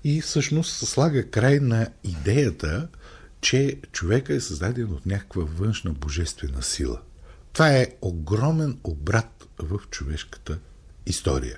и 0.03 0.21
всъщност 0.21 0.87
слага 0.87 1.29
край 1.29 1.59
на 1.59 1.87
идеята, 2.03 2.87
че 3.41 3.77
човека 3.91 4.33
е 4.33 4.39
създаден 4.39 4.91
от 4.91 5.05
някаква 5.05 5.43
външна 5.43 5.91
божествена 5.91 6.63
сила. 6.63 7.01
Това 7.53 7.69
е 7.69 7.87
огромен 8.01 8.77
обрат 8.83 9.47
в 9.59 9.79
човешката 9.89 10.59
история. 11.05 11.57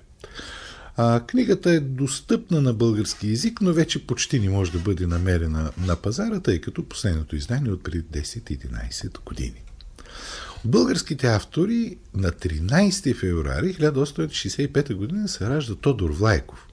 А, 0.98 1.20
книгата 1.28 1.72
е 1.72 1.80
достъпна 1.80 2.62
на 2.62 2.74
български 2.74 3.30
язик, 3.30 3.62
но 3.62 3.74
вече 3.74 4.08
почти 4.08 4.40
не 4.40 4.50
може 4.50 4.72
да 4.72 4.80
бъде 4.80 5.08
намерена 5.08 5.72
на 5.78 5.96
пазара, 5.96 6.40
тъй 6.40 6.62
като 6.62 6.90
последното 6.90 7.36
издание 7.36 7.70
е 7.70 7.74
от 7.74 7.84
преди 7.84 8.04
10-11 8.04 9.24
години. 9.26 9.65
Българските 10.66 11.28
автори 11.28 11.98
на 12.14 12.32
13 12.32 13.16
февруари 13.16 13.74
1865 13.74 15.24
г. 15.24 15.28
се 15.28 15.50
ражда 15.50 15.76
Тодор 15.76 16.10
Влайков. 16.10 16.68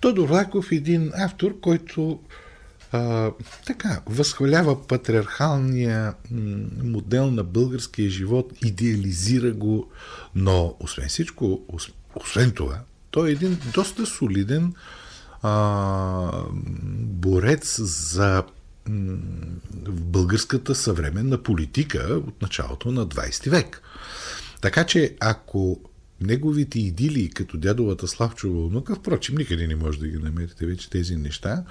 Тодор 0.00 0.28
Влайков 0.28 0.72
е 0.72 0.74
един 0.74 1.12
автор, 1.14 1.60
който 1.60 2.20
а, 2.92 3.30
така, 3.66 4.00
възхвалява 4.06 4.86
патриархалния 4.86 6.14
модел 6.82 7.30
на 7.30 7.44
българския 7.44 8.10
живот, 8.10 8.52
идеализира 8.64 9.52
го, 9.52 9.90
но 10.34 10.76
освен 10.80 11.08
всичко, 11.08 11.60
освен 12.16 12.50
това, 12.50 12.80
той 13.10 13.28
е 13.28 13.32
един 13.32 13.58
доста 13.74 14.06
солиден 14.06 14.74
а, 15.42 16.30
борец 17.00 17.80
за 17.80 18.44
в 18.88 20.00
българската 20.00 20.74
съвременна 20.74 21.42
политика 21.42 22.22
от 22.26 22.42
началото 22.42 22.92
на 22.92 23.06
20 23.06 23.50
век. 23.50 23.82
Така 24.60 24.84
че 24.84 25.16
ако 25.20 25.80
неговите 26.20 26.78
идили 26.78 27.30
като 27.30 27.56
дядовата 27.56 28.08
Славчова 28.08 28.68
внука, 28.68 28.94
впрочем, 28.94 29.36
никъде 29.36 29.66
не 29.66 29.76
може 29.76 29.98
да 29.98 30.08
ги 30.08 30.18
намерите 30.18 30.66
вече 30.66 30.90
тези 30.90 31.16
неща, 31.16 31.64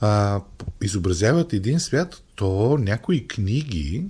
а, 0.00 0.42
изобразяват 0.82 1.52
един 1.52 1.80
свят, 1.80 2.22
то 2.34 2.78
някои 2.80 3.28
книги, 3.28 4.04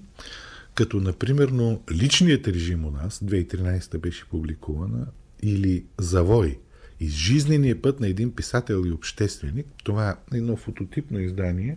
като 0.74 1.00
например 1.00 1.52
Личният 1.92 2.48
режим 2.48 2.84
у 2.84 2.90
нас, 2.90 3.20
2013 3.24 3.98
беше 3.98 4.24
публикувана, 4.24 5.06
или 5.42 5.84
Завой, 5.98 6.58
из 7.00 7.12
жизнения 7.12 7.82
път 7.82 8.00
на 8.00 8.08
един 8.08 8.34
писател 8.34 8.84
и 8.86 8.92
общественик, 8.92 9.66
това 9.84 10.16
е 10.34 10.36
едно 10.36 10.56
фототипно 10.56 11.20
издание, 11.20 11.76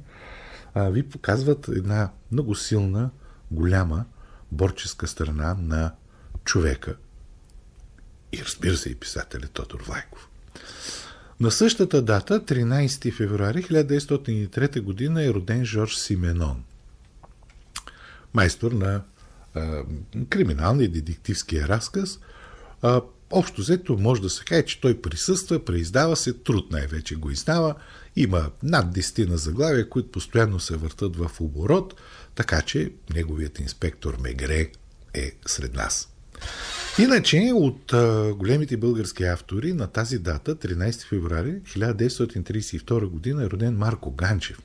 а, 0.74 0.90
ви 0.90 1.10
показват 1.10 1.68
една 1.68 2.12
много 2.32 2.56
силна, 2.56 3.10
голяма 3.52 4.06
борческа 4.52 5.08
страна 5.08 5.58
на 5.60 5.92
човека. 6.46 6.96
И 8.32 8.44
разбира 8.46 8.78
се 8.78 8.90
и 8.90 8.96
писателя 8.96 9.48
Тодор 9.48 9.84
Влайков. 9.88 10.30
На 11.40 11.52
същата 11.52 12.02
дата, 12.02 12.40
13 12.40 13.14
февруари 13.14 13.64
1903 13.64 14.82
година, 14.82 15.24
е 15.24 15.34
роден 15.34 15.66
Жорж 15.66 15.96
Сименон. 15.96 16.64
Майстор 18.34 18.72
на 18.72 19.02
а, 19.56 19.84
криминалния 20.30 20.90
детективския 20.90 21.68
разказ. 21.68 22.20
А, 22.82 23.02
общо 23.32 23.62
взето 23.62 23.98
може 23.98 24.22
да 24.22 24.30
се 24.30 24.44
каже, 24.44 24.66
че 24.66 24.82
той 24.82 25.02
присъства, 25.02 25.66
преиздава 25.66 26.16
се, 26.16 26.34
труд 26.34 26.72
най-вече 26.72 27.16
го 27.16 27.32
издава. 27.32 27.76
Има 28.16 28.50
над 28.64 28.96
10 28.96 29.30
на 29.30 29.38
заглавия, 29.38 29.90
които 29.90 30.12
постоянно 30.12 30.60
се 30.60 30.76
въртат 30.76 31.16
в 31.16 31.32
оборот, 31.40 31.96
така 32.36 32.62
че 32.62 32.92
неговият 33.14 33.60
инспектор 33.60 34.18
Мегре 34.24 34.68
е 35.14 35.32
сред 35.46 35.74
нас. 35.74 36.10
Иначе 37.00 37.52
от 37.54 37.94
а, 37.94 38.34
големите 38.38 38.78
български 38.78 39.24
автори 39.24 39.74
на 39.74 39.88
тази 39.88 40.20
дата, 40.20 40.56
13 40.56 41.08
феврари 41.08 41.52
1932 41.52 43.06
година, 43.06 43.44
е 43.44 43.50
роден 43.50 43.78
Марко 43.78 44.12
Ганчев. 44.12 44.60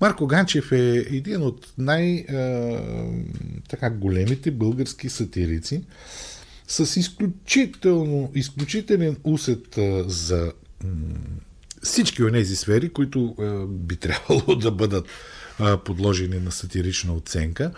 Марко 0.00 0.26
Ганчев 0.26 0.72
е 0.72 1.06
един 1.10 1.42
от 1.42 1.72
най-големите 1.78 4.50
български 4.50 5.08
сатирици 5.08 5.84
с 6.68 6.96
изключително, 7.00 8.32
изключителен 8.34 9.16
усет 9.24 9.78
за 10.06 10.52
всички 11.82 12.22
от 12.22 12.32
тези 12.32 12.56
сфери, 12.56 12.88
които 12.88 13.34
би 13.68 13.96
трябвало 14.00 14.54
да 14.56 14.70
бъдат 14.70 15.06
подложени 15.84 16.38
на 16.38 16.52
сатирична 16.52 17.12
оценка. 17.12 17.72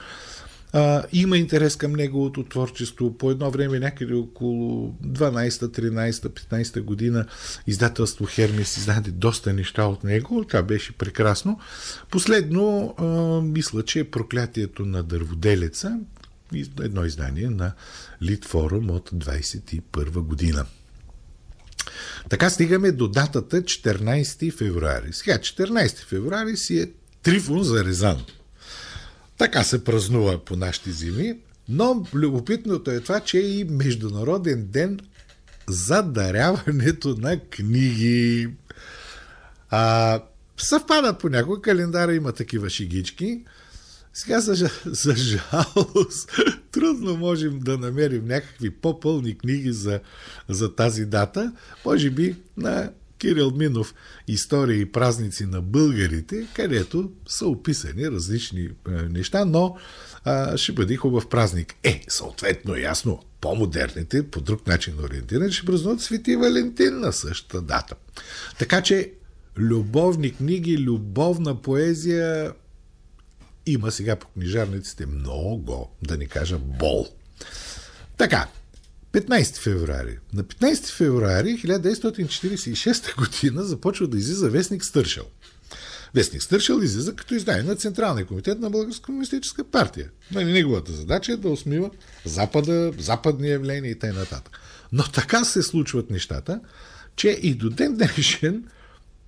Има 1.12 1.38
интерес 1.38 1.76
към 1.76 1.92
неговото 1.92 2.44
творчество. 2.44 3.18
По 3.18 3.30
едно 3.30 3.50
време, 3.50 3.78
някъде 3.78 4.14
около 4.14 4.94
12, 5.06 5.48
13, 5.48 6.10
15 6.10 6.80
година, 6.80 7.26
издателство 7.66 8.24
Хермес 8.24 8.76
издаде 8.76 9.10
доста 9.10 9.52
неща 9.52 9.84
от 9.84 10.04
него. 10.04 10.44
Това 10.44 10.62
беше 10.62 10.92
прекрасно. 10.92 11.58
Последно, 12.10 12.94
мисля, 13.44 13.82
че 13.82 14.00
е 14.00 14.10
проклятието 14.10 14.86
на 14.86 15.02
дърводелеца, 15.02 15.98
едно 16.80 17.04
издание 17.04 17.50
на 17.50 17.72
Литфорум 18.22 18.90
от 18.90 19.10
21 19.10 20.20
година. 20.20 20.66
Така 22.28 22.50
стигаме 22.50 22.92
до 22.92 23.08
датата 23.08 23.62
14 23.62 24.56
февруари. 24.56 25.12
Сега 25.12 25.38
14 25.38 26.04
февруари 26.04 26.56
си 26.56 26.78
е 26.78 26.90
Трифон 27.22 27.62
за 27.62 27.84
Резан. 27.84 28.24
Така 29.38 29.64
се 29.64 29.84
празнува 29.84 30.44
по 30.44 30.56
нашите 30.56 30.90
зими, 30.90 31.38
но 31.68 32.06
любопитното 32.14 32.90
е 32.90 33.00
това, 33.00 33.20
че 33.20 33.38
е 33.38 33.40
и 33.40 33.64
Международен 33.64 34.66
ден 34.66 35.00
за 35.68 36.02
даряването 36.02 37.16
на 37.18 37.40
книги. 37.40 38.48
А, 39.70 40.20
съвпадат 40.56 41.18
понякога, 41.20 41.62
календара 41.62 42.14
има 42.14 42.32
такива 42.32 42.70
шигички. 42.70 43.44
Сега, 44.20 44.40
за, 44.40 44.70
за 44.86 45.14
жалост, 45.16 46.32
трудно 46.72 47.16
можем 47.16 47.58
да 47.58 47.78
намерим 47.78 48.26
някакви 48.26 48.70
по-пълни 48.70 49.38
книги 49.38 49.72
за, 49.72 50.00
за 50.48 50.74
тази 50.74 51.04
дата. 51.04 51.52
Може 51.84 52.10
би 52.10 52.36
на 52.56 52.90
Кирил 53.18 53.50
Минов 53.50 53.94
История 54.28 54.80
и 54.80 54.92
празници 54.92 55.46
на 55.46 55.60
българите, 55.60 56.46
където 56.54 57.10
са 57.28 57.46
описани 57.46 58.10
различни 58.10 58.60
е, 58.60 58.90
неща, 58.90 59.44
но 59.44 59.76
а, 60.24 60.56
ще 60.56 60.72
бъде 60.72 60.96
хубав 60.96 61.28
празник. 61.28 61.74
Е, 61.82 62.04
съответно, 62.08 62.76
ясно, 62.76 63.22
по-модерните, 63.40 64.30
по 64.30 64.40
друг 64.40 64.66
начин 64.66 64.94
ориентирани, 65.04 65.52
ще 65.52 65.66
празнуват 65.66 66.00
Свети 66.00 66.36
Валентин 66.36 67.00
на 67.00 67.12
същата 67.12 67.62
дата. 67.62 67.94
Така 68.58 68.82
че 68.82 69.12
любовни 69.56 70.34
книги, 70.34 70.78
любовна 70.78 71.62
поезия 71.62 72.52
има 73.72 73.90
сега 73.90 74.16
по 74.16 74.26
книжарниците 74.26 75.06
много, 75.06 75.96
да 76.02 76.16
не 76.16 76.26
кажа 76.26 76.58
бол. 76.58 77.08
Така, 78.16 78.48
15 79.12 79.56
февруари. 79.56 80.18
На 80.34 80.44
15 80.44 80.86
февруари 80.86 81.48
1946 81.48 83.16
година 83.16 83.64
започва 83.64 84.06
да 84.06 84.18
излиза 84.18 84.50
вестник 84.50 84.84
Стършел. 84.84 85.24
Вестник 86.14 86.42
Стършел 86.42 86.80
излиза 86.82 87.16
като 87.16 87.34
издание 87.34 87.62
на 87.62 87.76
Централния 87.76 88.26
комитет 88.26 88.60
на 88.60 88.70
Българска 88.70 89.02
комунистическа 89.02 89.64
партия. 89.64 90.10
Нали, 90.32 90.52
неговата 90.52 90.92
задача 90.92 91.32
е 91.32 91.36
да 91.36 91.48
усмива 91.48 91.90
Запада, 92.24 92.92
западни 92.98 93.48
явления 93.48 93.90
и 93.90 93.98
т.н. 93.98 94.40
Но 94.92 95.02
така 95.02 95.44
се 95.44 95.62
случват 95.62 96.10
нещата, 96.10 96.60
че 97.16 97.28
и 97.28 97.54
до 97.54 97.70
ден 97.70 97.96
днешен 97.96 98.64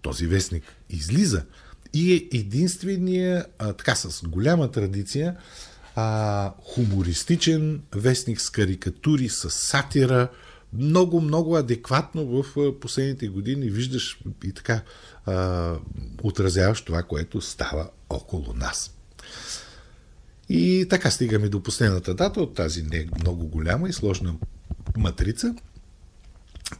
този 0.02 0.26
вестник 0.26 0.64
излиза 0.90 1.42
и 1.94 2.12
е 2.12 2.38
единствения, 2.38 3.46
а, 3.58 3.72
така 3.72 3.94
с 3.94 4.22
голяма 4.28 4.70
традиция, 4.70 5.36
а, 5.94 6.52
хумористичен 6.64 7.82
вестник 7.94 8.40
с 8.40 8.50
карикатури, 8.50 9.28
с 9.28 9.50
сатира, 9.50 10.28
много, 10.72 11.20
много 11.20 11.56
адекватно 11.56 12.26
в 12.26 12.44
последните 12.80 13.28
години 13.28 13.70
виждаш 13.70 14.20
и 14.44 14.52
така 14.52 14.82
а, 15.26 15.74
отразяваш 16.22 16.80
това, 16.80 17.02
което 17.02 17.40
става 17.40 17.90
около 18.10 18.54
нас. 18.54 18.94
И 20.48 20.86
така 20.90 21.10
стигаме 21.10 21.48
до 21.48 21.62
последната 21.62 22.14
дата 22.14 22.40
от 22.40 22.54
тази 22.54 22.82
не 22.82 23.08
много 23.20 23.46
голяма 23.46 23.88
и 23.88 23.92
сложна 23.92 24.34
матрица. 24.96 25.54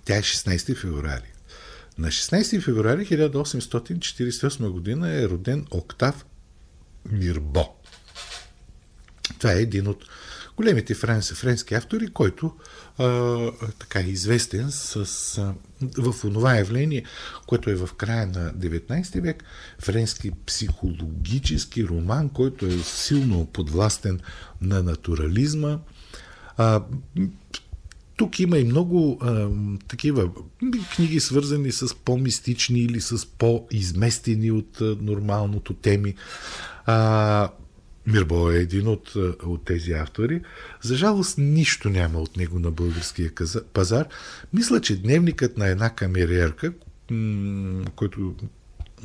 Тя 0.05 0.17
е 0.17 0.23
16 0.23 0.77
февруари. 0.77 1.32
На 1.99 2.09
16 2.09 2.61
февруари 2.61 3.07
1848 3.07 4.71
година 4.71 5.11
е 5.11 5.29
роден 5.29 5.67
Октав 5.71 6.27
Мирбо. 7.11 7.69
Това 9.39 9.53
е 9.53 9.63
един 9.63 9.87
от 9.87 10.05
големите 10.57 10.95
френски, 10.95 11.75
автори, 11.75 12.07
който 12.07 12.55
а, 12.99 13.51
така 13.79 13.99
е 13.99 14.03
известен 14.03 14.71
с, 14.71 15.39
а, 15.39 15.55
в 15.99 16.25
онова 16.25 16.55
явление, 16.55 17.05
което 17.47 17.71
е 17.71 17.75
в 17.75 17.89
края 17.97 18.27
на 18.27 18.53
19 18.55 19.21
век, 19.21 19.45
френски 19.79 20.31
психологически 20.47 21.87
роман, 21.87 22.29
който 22.29 22.67
е 22.67 22.79
силно 22.79 23.47
подвластен 23.47 24.21
на 24.61 24.83
натурализма. 24.83 25.79
А, 26.57 26.83
тук 28.23 28.41
има 28.41 28.59
и 28.59 28.65
много 28.65 29.19
а, 29.21 29.49
такива 29.89 30.31
книги, 30.95 31.21
свързани 31.21 31.73
с 31.73 31.95
по-мистични 31.95 32.81
или 32.81 33.01
с 33.01 33.27
по-изместени 33.27 34.51
от 34.51 34.81
а, 34.81 34.97
нормалното 35.01 35.75
теми. 35.75 36.15
А, 36.87 37.49
Мирбо 38.07 38.51
е 38.51 38.57
един 38.57 38.89
от, 38.89 39.15
от 39.45 39.65
тези 39.65 39.93
автори. 39.93 40.41
За 40.83 40.97
жалост 40.97 41.39
нищо 41.39 41.91
няма 41.91 42.19
от 42.19 42.37
него 42.37 42.59
на 42.59 42.71
българския 42.71 43.31
пазар. 43.73 44.07
Мисля, 44.53 44.81
че 44.81 45.03
дневникът 45.03 45.59
на 45.59 45.69
една 45.69 45.91
камериерка, 45.91 46.73
който 47.97 48.35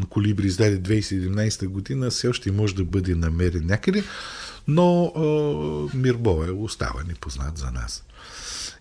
Колибри 0.09 0.47
издаде 0.47 0.81
2017 0.81 1.67
година, 1.67 2.09
все 2.09 2.27
още 2.27 2.51
може 2.51 2.75
да 2.75 2.83
бъде 2.83 3.15
намерен 3.15 3.65
някъде, 3.65 4.03
но 4.67 5.11
е, 5.15 5.97
Мирбо 5.97 6.43
е 6.43 6.51
остава 6.51 7.03
непознат 7.07 7.57
за 7.57 7.71
нас. 7.71 8.03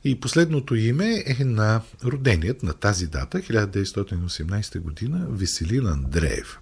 И 0.07 0.21
последното 0.21 0.75
име 0.75 1.25
е 1.27 1.45
на 1.45 1.81
роденият 2.05 2.63
на 2.63 2.73
тази 2.73 3.07
дата, 3.07 3.39
1918 3.39 4.79
година, 4.81 5.27
Веселин 5.31 5.87
Андреев. 5.87 6.59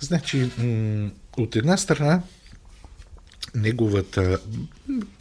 Значи, 0.00 0.50
от 1.36 1.56
една 1.56 1.76
страна, 1.76 2.22
неговата, 3.54 4.38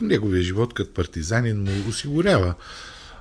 неговия 0.02 0.44
живот 0.44 0.74
като 0.74 0.94
партизанин 0.94 1.64
му 1.64 1.90
осигурява 1.90 2.54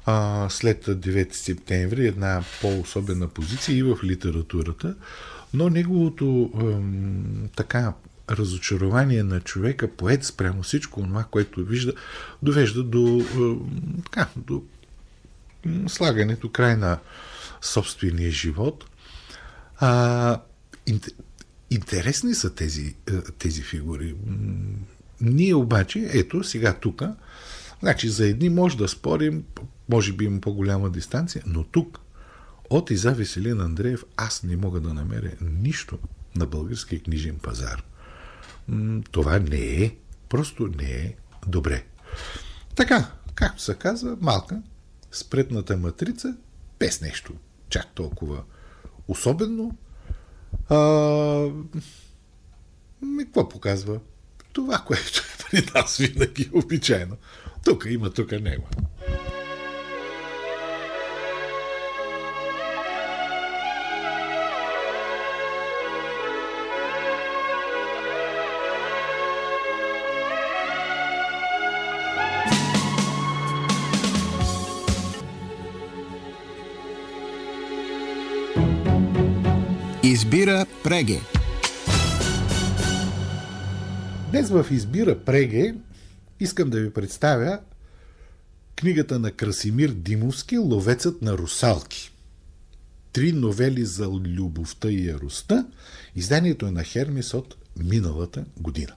а, 0.04 0.46
след 0.50 0.84
9 0.86 1.34
септември 1.34 2.06
една 2.06 2.44
по-особена 2.60 3.28
позиция 3.28 3.78
и 3.78 3.82
в 3.82 3.98
литературата, 4.04 4.94
но 5.54 5.68
неговото 5.68 6.50
ем, 6.60 7.48
така 7.56 7.92
разочарование 8.30 9.22
на 9.22 9.40
човека, 9.40 9.88
поет 9.88 10.24
спрямо 10.24 10.62
всичко 10.62 11.02
това, 11.02 11.24
което 11.24 11.64
вижда, 11.64 11.92
довежда 12.42 12.82
до, 12.82 13.24
ем, 13.34 14.02
така, 14.04 14.28
до 14.36 14.62
слагането 15.88 16.52
край 16.52 16.76
на 16.76 16.98
собствения 17.60 18.30
живот. 18.30 18.84
А, 19.76 20.40
интересни 21.70 22.34
са 22.34 22.54
тези, 22.54 22.94
е, 23.06 23.20
тези 23.38 23.62
фигури. 23.62 24.14
Ние 25.20 25.54
обаче, 25.54 26.10
ето 26.12 26.44
сега 26.44 26.74
тук, 26.74 27.02
значи 27.80 28.08
за 28.08 28.26
едни 28.26 28.48
може 28.48 28.76
да 28.76 28.88
спорим, 28.88 29.44
може 29.88 30.12
би 30.12 30.24
има 30.24 30.40
по-голяма 30.40 30.90
дистанция, 30.90 31.42
но 31.46 31.64
тук 31.64 32.00
от 32.70 32.90
и 32.90 32.96
за 32.96 33.12
Веселин 33.12 33.60
Андреев 33.60 34.04
аз 34.16 34.42
не 34.42 34.56
мога 34.56 34.80
да 34.80 34.94
намеря 34.94 35.30
нищо 35.40 35.98
на 36.36 36.46
българския 36.46 37.02
книжен 37.02 37.38
пазар. 37.38 37.82
Това 39.10 39.38
не 39.38 39.84
е, 39.84 39.96
просто 40.28 40.66
не 40.66 40.90
е 40.90 41.14
добре. 41.46 41.84
Така, 42.74 43.12
както 43.34 43.62
се 43.62 43.74
казва, 43.74 44.16
малка, 44.20 44.62
спретната 45.12 45.76
матрица, 45.76 46.36
без 46.78 47.00
нещо 47.00 47.32
чак 47.68 47.94
толкова 47.94 48.42
особено. 49.08 49.76
А, 50.68 50.78
какво 53.18 53.48
показва? 53.48 54.00
Това, 54.52 54.78
което 54.78 55.20
е 55.20 55.44
при 55.50 55.70
нас 55.74 55.96
винаги 55.96 56.50
обичайно. 56.54 57.16
Тук 57.64 57.86
има, 57.88 58.10
тук 58.10 58.32
няма. 58.32 58.64
Избира 80.16 80.66
Преге. 80.84 81.20
Днес 84.30 84.50
в 84.50 84.66
Избира 84.70 85.18
Преге 85.18 85.74
искам 86.40 86.70
да 86.70 86.80
ви 86.80 86.90
представя 86.90 87.60
книгата 88.76 89.18
на 89.18 89.32
Красимир 89.32 89.88
Димовски 89.88 90.58
«Ловецът 90.58 91.22
на 91.22 91.32
русалки». 91.32 92.12
Три 93.12 93.32
новели 93.32 93.84
за 93.84 94.06
любовта 94.06 94.88
и 94.88 95.06
яростта. 95.06 95.66
Изданието 96.14 96.66
е 96.66 96.70
на 96.70 96.84
Хермис 96.84 97.34
от 97.34 97.56
миналата 97.78 98.44
година. 98.60 98.92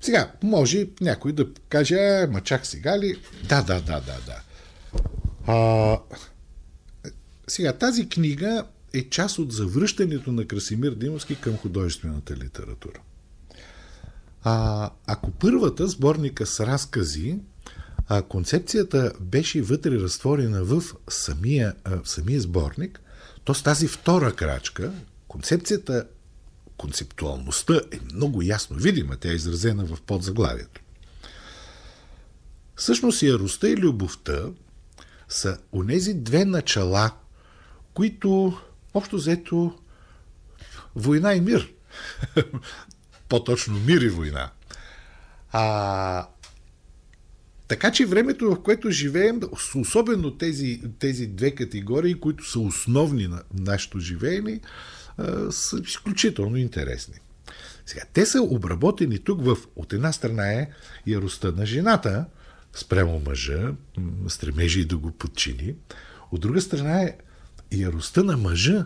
Сега, 0.00 0.32
може 0.42 0.86
някой 1.00 1.32
да 1.32 1.46
каже, 1.68 1.94
а, 1.94 2.28
ма 2.30 2.40
чак 2.40 2.66
сега 2.66 2.98
ли? 2.98 3.16
Да, 3.48 3.62
да, 3.62 3.80
да, 3.80 4.00
да, 4.00 4.16
да. 4.26 4.42
А, 5.46 5.98
сега, 7.48 7.72
тази 7.72 8.08
книга 8.08 8.64
е 8.94 9.08
част 9.10 9.38
от 9.38 9.52
завръщането 9.52 10.32
на 10.32 10.46
Красимир 10.46 10.92
Димовски 10.92 11.36
към 11.40 11.56
художествената 11.56 12.36
литература. 12.36 13.00
А, 14.42 14.90
ако 15.06 15.30
първата 15.30 15.88
сборника 15.88 16.46
с 16.46 16.66
разкази, 16.66 17.38
а, 18.08 18.22
концепцията 18.22 19.12
беше 19.20 19.62
вътре 19.62 19.90
разтворена 19.90 20.64
в 20.64 20.82
самия, 21.08 21.74
в 21.86 22.08
самия 22.08 22.40
сборник, 22.40 23.00
то 23.44 23.54
с 23.54 23.62
тази 23.62 23.88
втора 23.88 24.32
крачка, 24.32 24.92
концепцията, 25.28 26.06
концептуалността 26.76 27.80
е 27.92 27.98
много 28.14 28.42
ясно 28.42 28.76
видима, 28.76 29.16
тя 29.16 29.30
е 29.30 29.34
изразена 29.34 29.84
в 29.84 30.00
подзаглавието. 30.02 30.80
Всъщност 32.76 33.22
яростта 33.22 33.68
и 33.68 33.76
любовта 33.76 34.42
са 35.28 35.58
онези 35.72 36.14
две 36.14 36.44
начала, 36.44 37.10
които 37.94 38.58
общо 38.94 39.16
взето 39.16 39.78
война 40.96 41.34
и 41.34 41.40
мир. 41.40 41.72
По-точно 43.28 43.80
мир 43.80 44.00
и 44.00 44.08
война. 44.08 44.50
А, 45.52 46.26
така 47.68 47.92
че 47.92 48.06
времето, 48.06 48.50
в 48.50 48.62
което 48.62 48.90
живеем, 48.90 49.40
особено 49.74 50.30
тези, 50.30 50.82
тези 50.98 51.26
две 51.26 51.50
категории, 51.50 52.20
които 52.20 52.50
са 52.50 52.60
основни 52.60 53.26
на 53.26 53.42
нашето 53.54 53.98
живеене, 53.98 54.60
са 55.50 55.80
изключително 55.84 56.56
интересни. 56.56 57.14
Сега, 57.86 58.02
те 58.12 58.26
са 58.26 58.42
обработени 58.42 59.18
тук 59.18 59.44
в, 59.44 59.56
от 59.76 59.92
една 59.92 60.12
страна 60.12 60.52
е 60.52 60.68
яростта 61.06 61.50
на 61.50 61.66
жената, 61.66 62.26
спрямо 62.72 63.22
мъжа, 63.26 63.72
стремежи 64.28 64.84
да 64.84 64.96
го 64.96 65.10
подчини, 65.10 65.74
от 66.32 66.40
друга 66.40 66.60
страна 66.60 67.02
е 67.02 67.16
яростта 67.72 68.22
на 68.22 68.36
мъжа, 68.36 68.84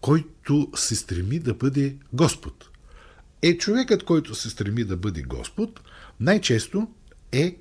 който 0.00 0.70
се 0.74 0.96
стреми 0.96 1.38
да 1.38 1.54
бъде 1.54 1.96
Господ. 2.12 2.70
Е, 3.42 3.58
човекът, 3.58 4.04
който 4.04 4.34
се 4.34 4.50
стреми 4.50 4.84
да 4.84 4.96
бъде 4.96 5.22
Господ, 5.22 5.80
най-често 6.20 6.88
е, 7.32 7.56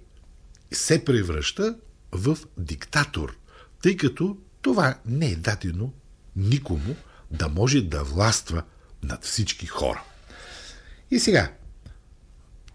се 0.71 1.05
превръща 1.05 1.77
в 2.11 2.37
диктатор, 2.57 3.37
тъй 3.81 3.97
като 3.97 4.37
това 4.61 4.97
не 5.05 5.31
е 5.31 5.35
дадено 5.35 5.93
никому 6.35 6.95
да 7.31 7.49
може 7.49 7.81
да 7.81 8.03
властва 8.03 8.63
над 9.03 9.23
всички 9.23 9.65
хора. 9.65 10.03
И 11.11 11.19
сега, 11.19 11.51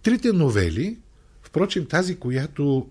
трите 0.02 0.32
новели, 0.32 0.98
впрочем 1.42 1.86
тази, 1.86 2.16
която 2.16 2.86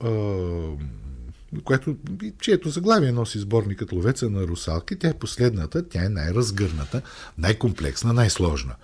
която, 1.63 1.96
чието 2.42 2.70
заглавие 2.70 3.12
носи 3.12 3.39
сборникът 3.39 3.92
Ловеца 3.92 4.30
на 4.30 4.42
русалки, 4.42 5.00
тя 5.00 5.08
е 5.10 5.18
последната, 5.20 5.89
тя 5.89 6.06
е 6.06 6.10
най-разгърната, 6.10 7.02
най-комплексна, 7.38 8.13
най-сложна. 8.13 8.76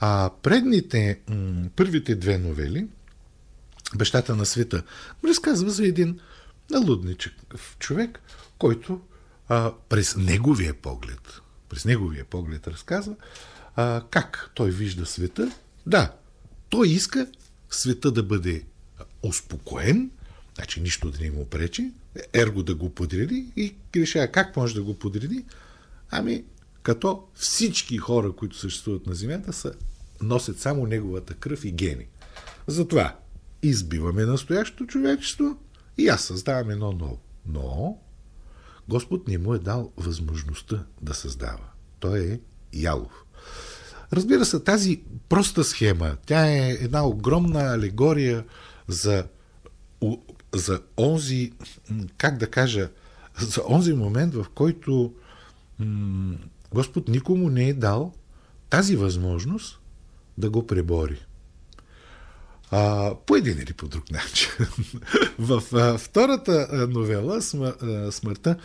А 0.00 0.30
предните, 0.42 1.20
първите 1.76 2.14
две 2.14 2.38
новели, 2.38 2.86
Бащата 3.96 4.36
на 4.36 4.46
света, 4.46 4.82
разказва 5.24 5.70
за 5.70 5.86
един 5.86 6.18
налудничък 6.70 7.34
човек, 7.78 8.20
който 8.58 9.00
а, 9.48 9.72
през 9.88 10.16
неговия 10.16 10.74
поглед, 10.74 11.40
през 11.68 11.84
неговия 11.84 12.24
поглед 12.24 12.68
разказва 12.68 13.14
а, 13.76 14.02
как 14.10 14.50
той 14.54 14.70
вижда 14.70 15.06
света. 15.06 15.52
Да, 15.86 16.12
той 16.68 16.88
иска 16.88 17.26
света 17.70 18.12
да 18.12 18.22
бъде 18.22 18.64
успокоен, 19.22 20.10
Значи 20.58 20.80
нищо 20.80 21.10
да 21.10 21.18
не 21.20 21.30
му 21.30 21.44
пречи, 21.44 21.92
ерго 22.32 22.62
да 22.62 22.74
го 22.74 22.90
подреди 22.90 23.52
и 23.56 23.74
решава 23.96 24.28
как 24.28 24.56
може 24.56 24.74
да 24.74 24.82
го 24.82 24.94
подреди. 24.94 25.44
Ами, 26.10 26.44
като 26.82 27.24
всички 27.34 27.98
хора, 27.98 28.32
които 28.32 28.58
съществуват 28.58 29.06
на 29.06 29.14
Земята, 29.14 29.52
са, 29.52 29.72
носят 30.22 30.58
само 30.58 30.86
неговата 30.86 31.34
кръв 31.34 31.64
и 31.64 31.72
гени. 31.72 32.06
Затова 32.66 33.16
избиваме 33.62 34.24
настоящото 34.24 34.86
човечество 34.86 35.58
и 35.98 36.08
аз 36.08 36.22
създавам 36.22 36.70
едно 36.70 36.92
ново. 36.92 37.18
Но 37.46 37.98
Господ 38.88 39.28
не 39.28 39.38
му 39.38 39.54
е 39.54 39.58
дал 39.58 39.92
възможността 39.96 40.84
да 41.02 41.14
създава. 41.14 41.68
Той 42.00 42.20
е 42.20 42.40
ялов. 42.72 43.24
Разбира 44.12 44.44
се, 44.44 44.60
тази 44.60 45.02
проста 45.28 45.64
схема, 45.64 46.16
тя 46.26 46.46
е 46.46 46.70
една 46.70 47.06
огромна 47.06 47.74
алегория 47.74 48.44
за 48.88 49.24
за 50.54 50.80
онзи, 50.98 51.52
как 52.16 52.38
да 52.38 52.50
кажа, 52.50 52.90
за 53.38 53.62
онзи 53.68 53.92
момент, 53.92 54.34
в 54.34 54.46
който 54.54 55.14
Господ 56.72 57.08
никому 57.08 57.50
не 57.50 57.68
е 57.68 57.74
дал 57.74 58.14
тази 58.70 58.96
възможност 58.96 59.80
да 60.38 60.50
го 60.50 60.66
пребори. 60.66 61.18
А, 62.70 63.14
по 63.26 63.36
един 63.36 63.58
или 63.58 63.72
по 63.72 63.88
друг 63.88 64.10
начин. 64.10 64.50
в 65.38 65.62
а, 65.72 65.98
втората 65.98 66.86
новела, 66.90 67.36
а, 67.36 68.12
смъртта 68.12 68.56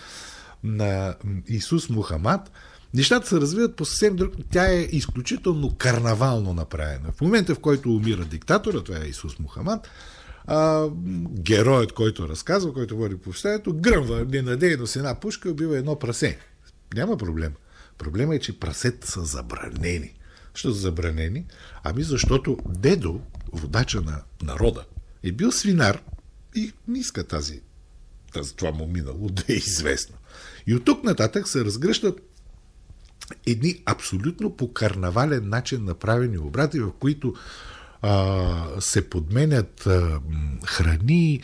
на 0.63 1.15
Исус 1.47 1.89
Мухамад, 1.89 2.51
нещата 2.93 3.27
се 3.27 3.41
развиват 3.41 3.75
по 3.75 3.85
съвсем 3.85 4.15
друг. 4.15 4.33
Тя 4.51 4.71
е 4.71 4.81
изключително 4.81 5.75
карнавално 5.77 6.53
направена. 6.53 7.11
В 7.11 7.21
момента, 7.21 7.55
в 7.55 7.59
който 7.59 7.95
умира 7.95 8.25
диктатора, 8.25 8.81
това 8.81 8.97
е 8.97 9.07
Исус 9.07 9.39
Мухамад, 9.39 9.87
а, 10.45 10.89
героят, 11.39 11.91
който 11.91 12.29
разказва, 12.29 12.73
който 12.73 12.97
води 12.97 13.17
повещанието, 13.17 13.73
гръмва 13.73 14.25
ненадейно 14.25 14.87
с 14.87 14.95
една 14.95 15.19
пушка 15.19 15.49
и 15.49 15.51
убива 15.51 15.77
едно 15.77 15.99
прасе. 15.99 16.37
Няма 16.93 17.17
проблем. 17.17 17.53
Проблема 17.97 18.35
е, 18.35 18.39
че 18.39 18.59
прасета 18.59 19.11
са 19.11 19.25
забранени. 19.25 20.13
ще 20.53 20.67
са 20.67 20.73
забранени? 20.73 21.45
Ами 21.83 22.03
защото 22.03 22.57
дедо, 22.65 23.21
водача 23.51 24.01
на 24.01 24.21
народа, 24.43 24.85
е 25.23 25.31
бил 25.31 25.51
свинар 25.51 26.01
и 26.55 26.73
не 26.87 26.99
иска 26.99 27.23
тази, 27.23 27.61
тази 28.33 28.55
това 28.55 28.71
му 28.71 28.87
минало 28.87 29.29
да 29.29 29.43
е 29.49 29.53
известно. 29.53 30.15
И 30.67 30.75
от 30.75 30.85
тук 30.85 31.03
нататък 31.03 31.47
се 31.47 31.65
разгръщат 31.65 32.21
едни 33.45 33.83
абсолютно 33.85 34.57
по 34.57 34.73
карнавален 34.73 35.49
начин 35.49 35.83
направени 35.83 36.37
обрати, 36.37 36.79
в 36.79 36.91
които 36.99 37.33
се 38.79 39.09
подменят 39.09 39.87
храни, 40.65 41.41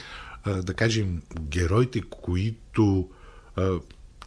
да 0.63 0.73
кажем, 0.73 1.21
героите, 1.39 2.01
които 2.01 3.09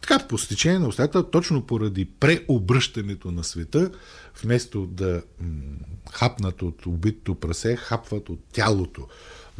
така, 0.01 0.27
по 0.27 0.37
стечение 0.37 0.79
на 0.79 0.87
остата, 0.87 1.31
точно 1.31 1.61
поради 1.61 2.05
преобръщането 2.05 3.31
на 3.31 3.43
света, 3.43 3.91
вместо 4.43 4.85
да 4.85 5.21
хапнат 6.11 6.61
от 6.61 6.85
убитото 6.85 7.35
прасе, 7.35 7.75
хапват 7.75 8.29
от 8.29 8.39
тялото 8.53 9.07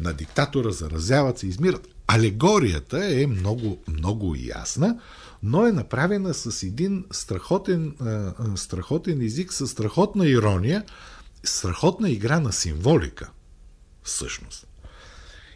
на 0.00 0.12
диктатора, 0.12 0.70
заразяват 0.70 1.38
се, 1.38 1.46
измират. 1.46 1.88
Алегорията 2.06 3.20
е 3.22 3.26
много, 3.26 3.78
много 3.88 4.34
ясна, 4.38 5.00
но 5.42 5.66
е 5.66 5.72
направена 5.72 6.34
с 6.34 6.62
един 6.62 7.04
страхотен, 7.10 7.94
страхотен 8.56 9.22
език, 9.22 9.52
с 9.52 9.66
страхотна 9.66 10.26
ирония, 10.26 10.84
страхотна 11.44 12.10
игра 12.10 12.40
на 12.40 12.52
символика, 12.52 13.30
всъщност. 14.02 14.66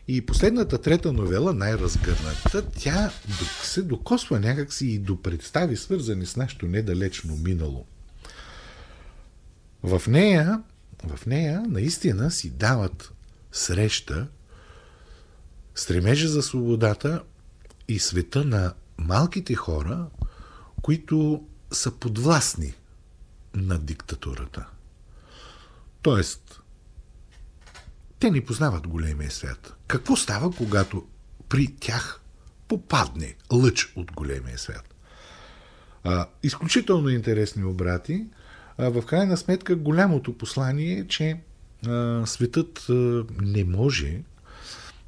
И 0.08 0.26
последната 0.26 0.82
трета 0.82 1.12
новела, 1.12 1.54
най-разгърната, 1.54 2.70
тя 2.70 3.10
се 3.62 3.82
докосва 3.82 4.40
някакси 4.40 4.86
и 4.86 4.98
до 4.98 5.22
представи, 5.22 5.76
свързани 5.76 6.26
с 6.26 6.36
нашето 6.36 6.66
недалечно 6.66 7.36
минало. 7.36 7.86
В 9.82 10.02
нея, 10.08 10.62
в 11.04 11.26
нея 11.26 11.62
наистина 11.68 12.30
си 12.30 12.50
дават 12.50 13.12
среща 13.52 14.28
стремежа 15.74 16.28
за 16.28 16.42
свободата 16.42 17.22
и 17.88 17.98
света 17.98 18.44
на 18.44 18.74
малките 18.98 19.54
хора, 19.54 20.06
които 20.82 21.46
са 21.72 21.90
подвластни 21.90 22.74
на 23.54 23.78
диктатурата. 23.78 24.66
Тоест, 26.02 26.60
те 28.18 28.30
не 28.30 28.44
познават 28.44 28.86
големия 28.86 29.30
свят. 29.30 29.74
Какво 29.86 30.16
става, 30.16 30.50
когато 30.50 31.06
при 31.48 31.74
тях 31.80 32.20
попадне 32.68 33.34
лъч 33.52 33.92
от 33.96 34.12
големия 34.12 34.58
свят? 34.58 34.94
А, 36.04 36.26
изключително 36.42 37.08
интересни 37.08 37.64
обрати. 37.64 38.26
А, 38.78 38.90
в 38.90 39.06
крайна 39.06 39.36
сметка, 39.36 39.76
голямото 39.76 40.38
послание 40.38 40.98
е, 40.98 41.06
че 41.06 41.40
а, 41.86 42.22
светът 42.26 42.86
а, 42.88 43.24
не 43.40 43.64
може 43.64 44.22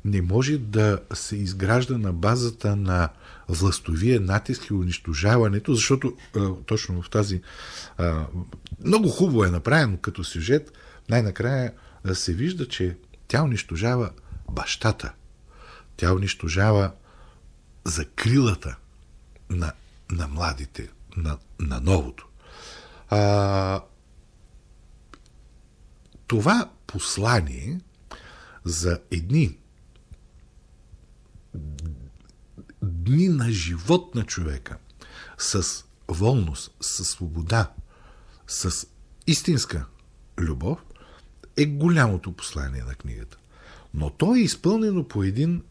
не 0.05 0.23
може 0.23 0.59
да 0.59 0.99
се 1.15 1.37
изгражда 1.37 1.99
на 1.99 2.13
базата 2.13 2.77
на 2.77 3.09
властовия 3.51 4.21
натиск 4.21 4.67
и 4.67 4.75
унищожаването, 4.75 5.75
защото 5.75 6.17
а, 6.37 6.51
точно 6.67 7.03
в 7.03 7.11
тази 7.11 7.43
а, 7.99 8.27
много 8.85 9.09
хубаво 9.09 9.45
е 9.45 9.51
направено 9.51 9.97
като 9.97 10.25
сюжет, 10.25 10.73
най-накрая 11.09 11.73
се 12.13 12.33
вижда, 12.33 12.69
че 12.69 12.97
тя 13.29 13.43
унищожава 13.43 14.11
бащата. 14.51 15.13
Тя 15.97 16.15
унищожава 16.15 16.93
закрилата 17.85 18.77
на, 19.51 19.73
на 20.11 20.29
младите, 20.29 20.89
на, 21.17 21.39
на 21.61 21.81
новото. 21.81 22.29
А, 23.09 23.81
това 26.27 26.71
послание 26.87 27.81
за 28.65 29.01
едни 29.11 29.57
дни 33.11 33.29
на 33.29 33.51
живот 33.51 34.15
на 34.15 34.25
човека 34.25 34.77
с 35.39 35.85
волност, 36.09 36.71
с 36.81 37.05
свобода, 37.05 37.71
с 38.47 38.87
истинска 39.27 39.87
любов, 40.39 40.79
е 41.57 41.67
голямото 41.67 42.33
послание 42.33 42.83
на 42.83 42.95
книгата. 42.95 43.37
Но 43.95 44.11
то 44.11 44.35
е 44.35 44.41
изпълнено 44.41 45.05
по 45.05 45.23
един 45.23 45.63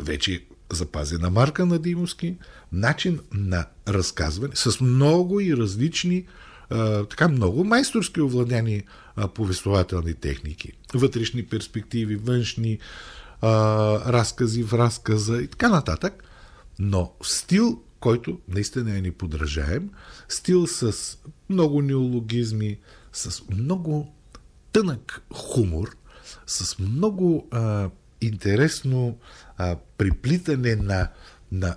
вече 0.00 0.44
запазена 0.72 1.30
марка 1.30 1.66
на 1.66 1.78
Димовски, 1.78 2.36
начин 2.72 3.20
на 3.32 3.66
разказване 3.88 4.56
с 4.56 4.80
много 4.80 5.40
и 5.40 5.56
различни, 5.56 6.26
така 7.10 7.28
много 7.28 7.64
майсторски 7.64 8.20
овладени 8.20 8.82
а, 9.16 9.28
повествователни 9.28 10.14
техники. 10.14 10.72
Вътрешни 10.94 11.46
перспективи, 11.46 12.16
външни 12.16 12.78
а, 13.40 14.12
разкази 14.12 14.62
в 14.62 14.74
разказа 14.74 15.42
и 15.42 15.48
така 15.48 15.68
нататък. 15.68 16.24
Но 16.78 17.12
стил, 17.22 17.82
който 18.00 18.40
наистина 18.48 18.98
е 18.98 19.00
неподражаем, 19.00 19.90
стил 20.28 20.66
с 20.66 21.18
много 21.48 21.82
неологизми, 21.82 22.78
с 23.12 23.42
много 23.50 24.14
тънък 24.72 25.22
хумор, 25.34 25.96
с 26.46 26.78
много 26.78 27.48
а, 27.50 27.90
интересно 28.20 29.18
а, 29.56 29.76
приплитане 29.98 30.76
на, 30.76 31.08
на, 31.52 31.76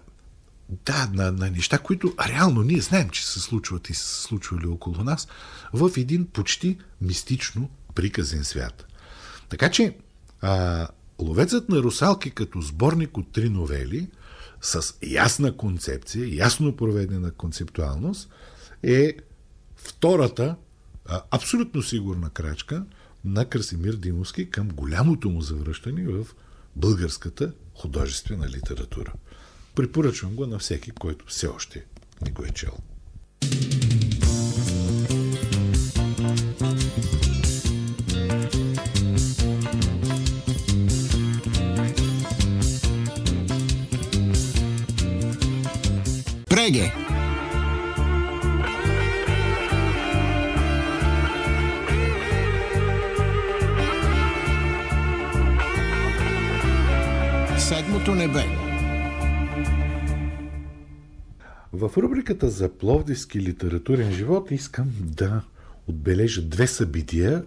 да, 0.85 1.09
на, 1.13 1.31
на 1.31 1.51
неща, 1.51 1.77
които 1.77 2.13
реално 2.27 2.63
ние 2.63 2.81
знаем, 2.81 3.09
че 3.09 3.27
се 3.27 3.39
случват 3.39 3.89
и 3.89 3.93
се 3.93 4.21
случвали 4.21 4.67
около 4.67 5.03
нас, 5.03 5.27
в 5.73 5.91
един 5.97 6.27
почти 6.27 6.77
мистично 7.01 7.69
приказен 7.95 8.43
свят. 8.43 8.85
Така 9.49 9.71
че 9.71 9.97
а, 10.41 10.87
Ловецът 11.21 11.69
на 11.69 11.77
русалки 11.77 12.31
като 12.31 12.61
сборник 12.61 13.17
от 13.17 13.31
три 13.31 13.49
новели 13.49 14.09
с 14.61 14.93
ясна 15.03 15.57
концепция, 15.57 16.35
ясно 16.35 16.75
проведена 16.75 17.31
концептуалност 17.31 18.29
е 18.83 19.13
втората 19.75 20.55
абсолютно 21.31 21.81
сигурна 21.81 22.29
крачка 22.29 22.85
на 23.25 23.45
Красимир 23.45 23.93
Димовски 23.93 24.49
към 24.49 24.67
голямото 24.67 25.29
му 25.29 25.41
завръщане 25.41 26.07
в 26.07 26.27
българската 26.75 27.53
художествена 27.75 28.49
литература. 28.49 29.13
Препоръчвам 29.75 30.35
го 30.35 30.47
на 30.47 30.59
всеки, 30.59 30.91
който 30.91 31.25
все 31.27 31.47
още 31.47 31.85
не 32.21 32.31
го 32.31 32.43
е 32.43 32.49
чел. 32.49 32.77
Преге! 33.39 33.70
Небе. 58.21 58.45
В 61.73 61.91
рубриката 61.97 62.49
за 62.49 62.69
Пловдивски 62.69 63.41
литературен 63.41 64.13
живот 64.13 64.51
искам 64.51 64.91
да 64.99 65.41
отбележа 65.87 66.41
две 66.41 66.67
събития. 66.67 67.43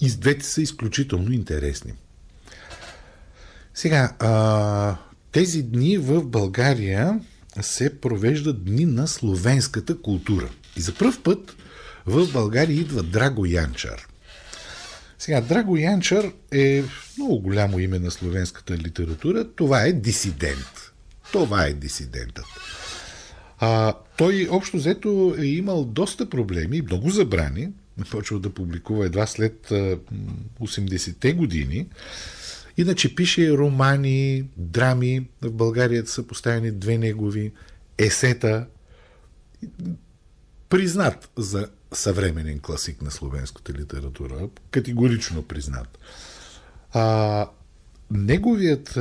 И 0.00 0.10
двете 0.10 0.44
са 0.44 0.62
изключително 0.62 1.32
интересни. 1.32 1.92
Сега, 3.74 4.12
тези 5.32 5.62
дни 5.62 5.98
в 5.98 6.24
България 6.24 7.20
се 7.60 8.00
провеждат 8.00 8.64
дни 8.64 8.84
на 8.84 9.08
словенската 9.08 10.00
култура. 10.02 10.48
И 10.76 10.80
за 10.80 10.94
първ 10.94 11.22
път 11.24 11.56
в 12.06 12.32
България 12.32 12.80
идва 12.80 13.02
Драго 13.02 13.46
Янчар. 13.46 14.07
Сега, 15.18 15.40
Драго 15.40 15.76
Янчар 15.76 16.32
е 16.52 16.84
много 17.16 17.40
голямо 17.40 17.78
име 17.78 17.98
на 17.98 18.10
словенската 18.10 18.76
литература. 18.76 19.48
Това 19.56 19.82
е 19.82 19.92
дисидент. 19.92 20.92
Това 21.32 21.66
е 21.66 21.72
дисидентът. 21.72 22.44
А, 23.58 23.94
той 24.16 24.48
общо 24.50 24.76
взето 24.76 25.34
е 25.38 25.44
имал 25.44 25.84
доста 25.84 26.30
проблеми, 26.30 26.82
много 26.82 27.10
забрани. 27.10 27.68
Почва 28.10 28.38
да 28.38 28.50
публикува 28.50 29.06
едва 29.06 29.26
след 29.26 29.68
80-те 30.60 31.32
години. 31.32 31.86
Иначе 32.76 33.14
пише 33.14 33.52
романи, 33.52 34.44
драми. 34.56 35.26
В 35.42 35.50
България 35.50 36.06
са 36.06 36.22
поставени 36.22 36.70
две 36.70 36.98
негови 36.98 37.52
есета. 37.98 38.66
Признат 40.68 41.30
за 41.36 41.68
съвременен 41.92 42.60
класик 42.60 43.02
на 43.02 43.10
словенската 43.10 43.72
литература. 43.72 44.48
Категорично 44.70 45.42
признат. 45.42 45.98
А, 46.92 47.46
неговият, 48.10 48.98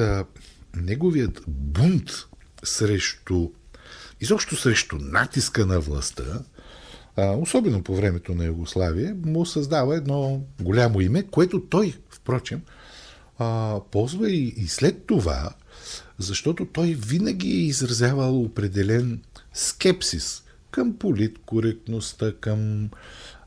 неговият 0.75 1.41
бунт 1.47 2.09
срещу 2.63 3.49
изобщо 4.21 4.55
срещу 4.55 4.97
натиска 4.99 5.65
на 5.65 5.79
властта 5.79 6.43
а, 7.17 7.31
особено 7.31 7.83
по 7.83 7.95
времето 7.95 8.35
на 8.35 8.45
Югославия, 8.45 9.15
му 9.25 9.45
създава 9.45 9.95
едно 9.95 10.41
голямо 10.61 11.01
име, 11.01 11.23
което 11.23 11.61
той, 11.61 11.93
впрочем, 12.09 12.61
а, 13.39 13.79
ползва 13.91 14.31
и, 14.31 14.47
и 14.57 14.67
след 14.67 15.05
това, 15.05 15.49
защото 16.17 16.65
той 16.65 16.87
винаги 16.87 17.49
е 17.49 17.65
изразявал 17.65 18.41
определен 18.41 19.21
скепсис 19.53 20.43
към 20.77 20.97
политкоректността, 20.97 22.33
към, 22.39 22.89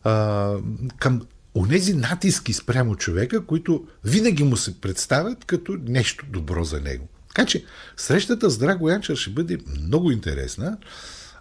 а, 0.04 0.54
към 0.98 1.22
онези 1.54 1.94
натиски 1.94 2.52
спрямо 2.52 2.96
човека, 2.96 3.46
които 3.46 3.86
винаги 4.04 4.44
му 4.44 4.56
се 4.56 4.80
представят 4.80 5.44
като 5.44 5.78
нещо 5.82 6.26
добро 6.28 6.64
за 6.64 6.80
него. 6.80 7.08
Така 7.28 7.46
че 7.46 7.64
срещата 7.96 8.50
с 8.50 8.58
Драго 8.58 8.88
Янчар 8.88 9.16
ще 9.16 9.30
бъде 9.30 9.58
много 9.66 10.10
интересна. 10.10 10.78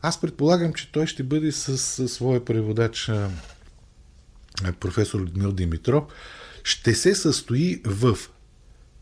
Аз 0.02 0.21
предполагам, 0.21 0.73
че 0.73 0.91
той 0.91 1.08
ще 1.08 1.23
бъде 1.23 1.52
с, 1.52 1.78
с 1.78 2.08
своя 2.08 2.45
преводач 2.45 3.12
професор 4.80 5.19
Людмил 5.19 5.52
Димитров. 5.52 6.04
Ще 6.63 6.95
се 6.95 7.15
състои 7.15 7.82
в 7.86 8.17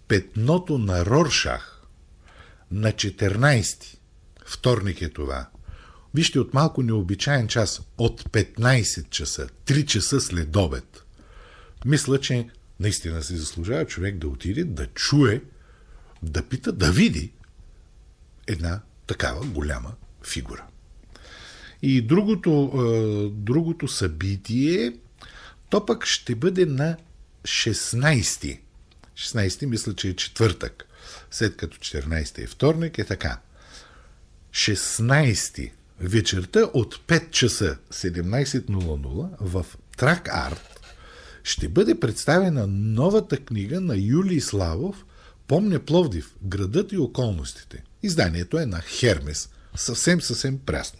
петното 0.08 0.78
на 0.78 1.06
Роршах 1.06 1.82
на 2.72 2.92
14. 2.92 3.98
Вторник 4.46 5.02
е 5.02 5.10
това. 5.10 5.48
Вижте, 6.14 6.40
от 6.40 6.54
малко 6.54 6.84
необичайен 6.84 7.48
час, 7.48 7.82
от 7.98 8.24
15 8.24 9.10
часа, 9.10 9.48
3 9.66 9.86
часа 9.86 10.22
след 10.22 10.56
обед. 10.56 11.04
Мисля, 11.86 12.20
че 12.20 12.50
наистина 12.80 13.24
се 13.24 13.38
заслужава 13.38 13.86
човек 13.86 14.18
да 14.18 14.28
отиде, 14.28 14.64
да 14.64 14.88
чуе, 14.88 15.42
да 16.24 16.44
пита, 16.44 16.72
да 16.72 16.92
види 16.92 17.32
една 18.48 18.82
такава 19.08 19.46
голяма 19.46 19.94
фигура. 20.24 20.66
И 21.82 22.02
другото, 22.02 22.72
другото 23.36 23.88
събитие, 23.88 24.94
то 25.70 25.86
пък 25.86 26.06
ще 26.06 26.36
бъде 26.36 26.66
на 26.66 26.98
16. 27.44 28.60
16 29.16 29.66
мисля, 29.66 29.96
че 29.96 30.10
е 30.10 30.16
четвъртък. 30.16 30.88
След 31.32 31.58
като 31.58 31.78
14 31.78 32.44
е 32.44 32.48
вторник, 32.48 32.98
е 32.98 33.06
така. 33.06 33.40
16 34.52 35.72
вечерта 36.00 36.70
от 36.74 36.96
5 37.08 37.30
часа 37.30 37.78
17.00 37.94 39.30
в 39.42 39.66
Трак 39.98 40.30
Арт 40.32 40.80
ще 41.44 41.70
бъде 41.70 42.00
представена 42.00 42.68
новата 42.68 43.38
книга 43.38 43.82
на 43.82 43.98
Юлий 43.98 44.42
Славов 44.42 45.06
Помня 45.48 45.80
Пловдив, 45.80 46.36
градът 46.44 46.92
и 46.92 46.98
околностите. 46.98 47.84
Изданието 48.04 48.60
е 48.60 48.66
на 48.66 48.82
Хермес. 48.82 49.50
Съвсем, 49.76 50.22
съвсем 50.22 50.60
прясно. 50.66 51.00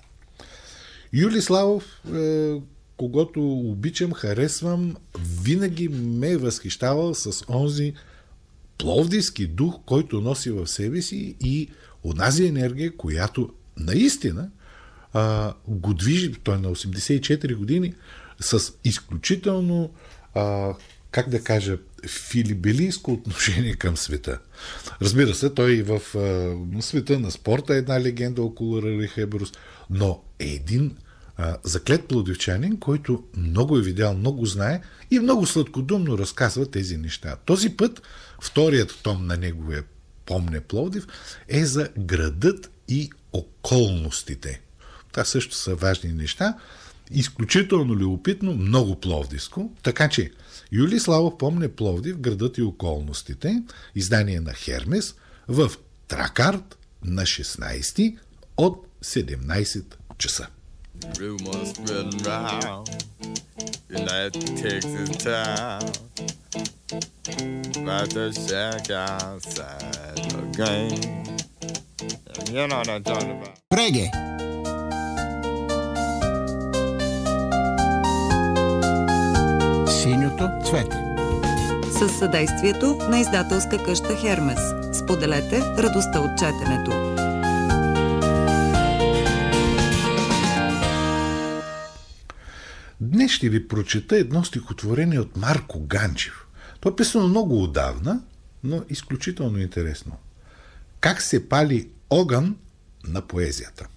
Юли 1.14 1.42
Славов, 1.42 1.84
е, 2.16 2.56
когато 2.98 3.52
обичам, 3.52 4.14
харесвам, 4.14 4.96
винаги 5.42 5.90
ме 5.90 6.30
е 6.32 6.38
възхищавал 6.38 7.14
с 7.14 7.46
онзи 7.50 7.94
пловдивски 8.78 9.48
дух, 9.48 9.80
който 9.86 10.22
носи 10.22 10.52
в 10.52 10.68
себе 10.68 11.02
си 11.02 11.36
и 11.44 11.70
онази 12.04 12.46
енергия, 12.46 12.98
която 12.98 13.54
наистина 13.78 14.50
а, 15.14 15.54
го 15.68 15.94
движи, 15.94 16.34
той 16.34 16.56
е 16.56 16.60
на 16.60 16.70
84 16.70 17.56
години, 17.56 17.94
с 18.40 18.74
изключително, 18.84 19.94
а, 20.34 20.74
как 21.12 21.30
да 21.30 21.44
кажа, 21.44 21.78
филибелийско 22.08 23.12
отношение 23.12 23.74
към 23.74 23.98
света. 23.98 24.40
Разбира 25.02 25.36
се, 25.36 25.50
той 25.50 25.82
в 25.82 26.02
а, 26.16 26.82
света 26.82 27.20
на 27.20 27.32
спорта 27.32 27.76
е 27.76 27.78
една 27.78 28.02
легенда 28.02 28.44
около 28.44 28.82
Рари 28.82 29.08
Хебрус, 29.08 29.52
но 29.90 30.24
е 30.40 30.46
един 30.46 30.96
а, 31.38 31.58
заклет 31.64 32.08
плодивчанин, 32.08 32.80
който 32.80 33.24
много 33.38 33.78
е 33.78 33.82
видял, 33.82 34.14
много 34.14 34.46
знае 34.46 34.82
и 35.12 35.20
много 35.20 35.46
сладкодумно 35.46 36.18
разказва 36.18 36.66
тези 36.66 36.98
неща. 36.98 37.36
Този 37.46 37.70
път, 37.70 38.02
вторият 38.42 39.00
том 39.04 39.28
на 39.28 39.38
неговия 39.38 39.84
Помне 40.26 40.62
Пловдив, 40.62 41.08
е 41.48 41.66
за 41.66 41.90
градът 41.98 42.72
и 42.88 43.10
околностите. 43.34 44.62
Това 45.18 45.26
също 45.26 45.56
са 45.56 45.76
важни 45.76 46.14
неща. 46.14 46.58
Изключително 47.12 47.96
любопитно, 47.96 48.54
много 48.54 49.00
пловдивско. 49.00 49.72
Така 49.84 50.10
че 50.10 50.32
Юли 50.72 51.00
Славов 51.00 51.38
помне 51.38 51.68
Пловдив, 51.68 52.18
градът 52.18 52.58
и 52.58 52.62
околностите, 52.62 53.64
издание 53.96 54.40
на 54.40 54.54
Хермес, 54.54 55.16
в 55.48 55.72
Тракарт 56.08 56.78
на 57.04 57.22
16 57.22 58.18
от 58.58 58.88
17 59.04 59.84
часа. 60.18 60.48
Rumors 61.00 61.70
spreading 61.76 62.20
round 62.32 62.86
in 63.96 64.02
that 64.10 64.32
Texas 64.62 65.10
town 65.28 65.84
about 67.82 68.10
the 68.18 68.28
shack 68.46 68.86
outside 69.10 70.18
the 70.34 70.44
game. 70.62 71.18
You 72.54 72.68
know 72.68 72.78
what 72.78 72.90
I'm 72.90 73.04
talking 73.04 73.32
about. 73.38 73.56
Reggae. 73.74 74.37
Синьото 80.38 80.70
цвете. 80.70 80.98
Със 82.00 82.20
съдействието 82.20 82.96
на 83.10 83.20
издателска 83.20 83.84
къща 83.84 84.16
Хермес. 84.16 84.60
Споделете 85.00 85.60
радостта 85.60 86.20
от 86.20 86.38
четенето. 86.38 86.92
Днес 93.02 93.32
ще 93.32 93.50
ви 93.50 93.68
прочета 93.68 94.18
едно 94.18 94.44
стихотворение 94.44 95.20
от 95.20 95.38
Марко 95.38 95.80
Ганчев. 95.80 96.48
То 96.80 96.90
е 96.90 96.96
писано 96.96 97.28
много 97.28 97.64
отдавна, 97.64 98.22
но 98.64 98.84
изключително 98.90 99.60
интересно. 99.60 100.18
Как 101.00 101.22
се 101.22 101.50
пали 101.50 101.90
огън 102.10 102.56
на 103.08 103.22
поезията. 103.22 103.88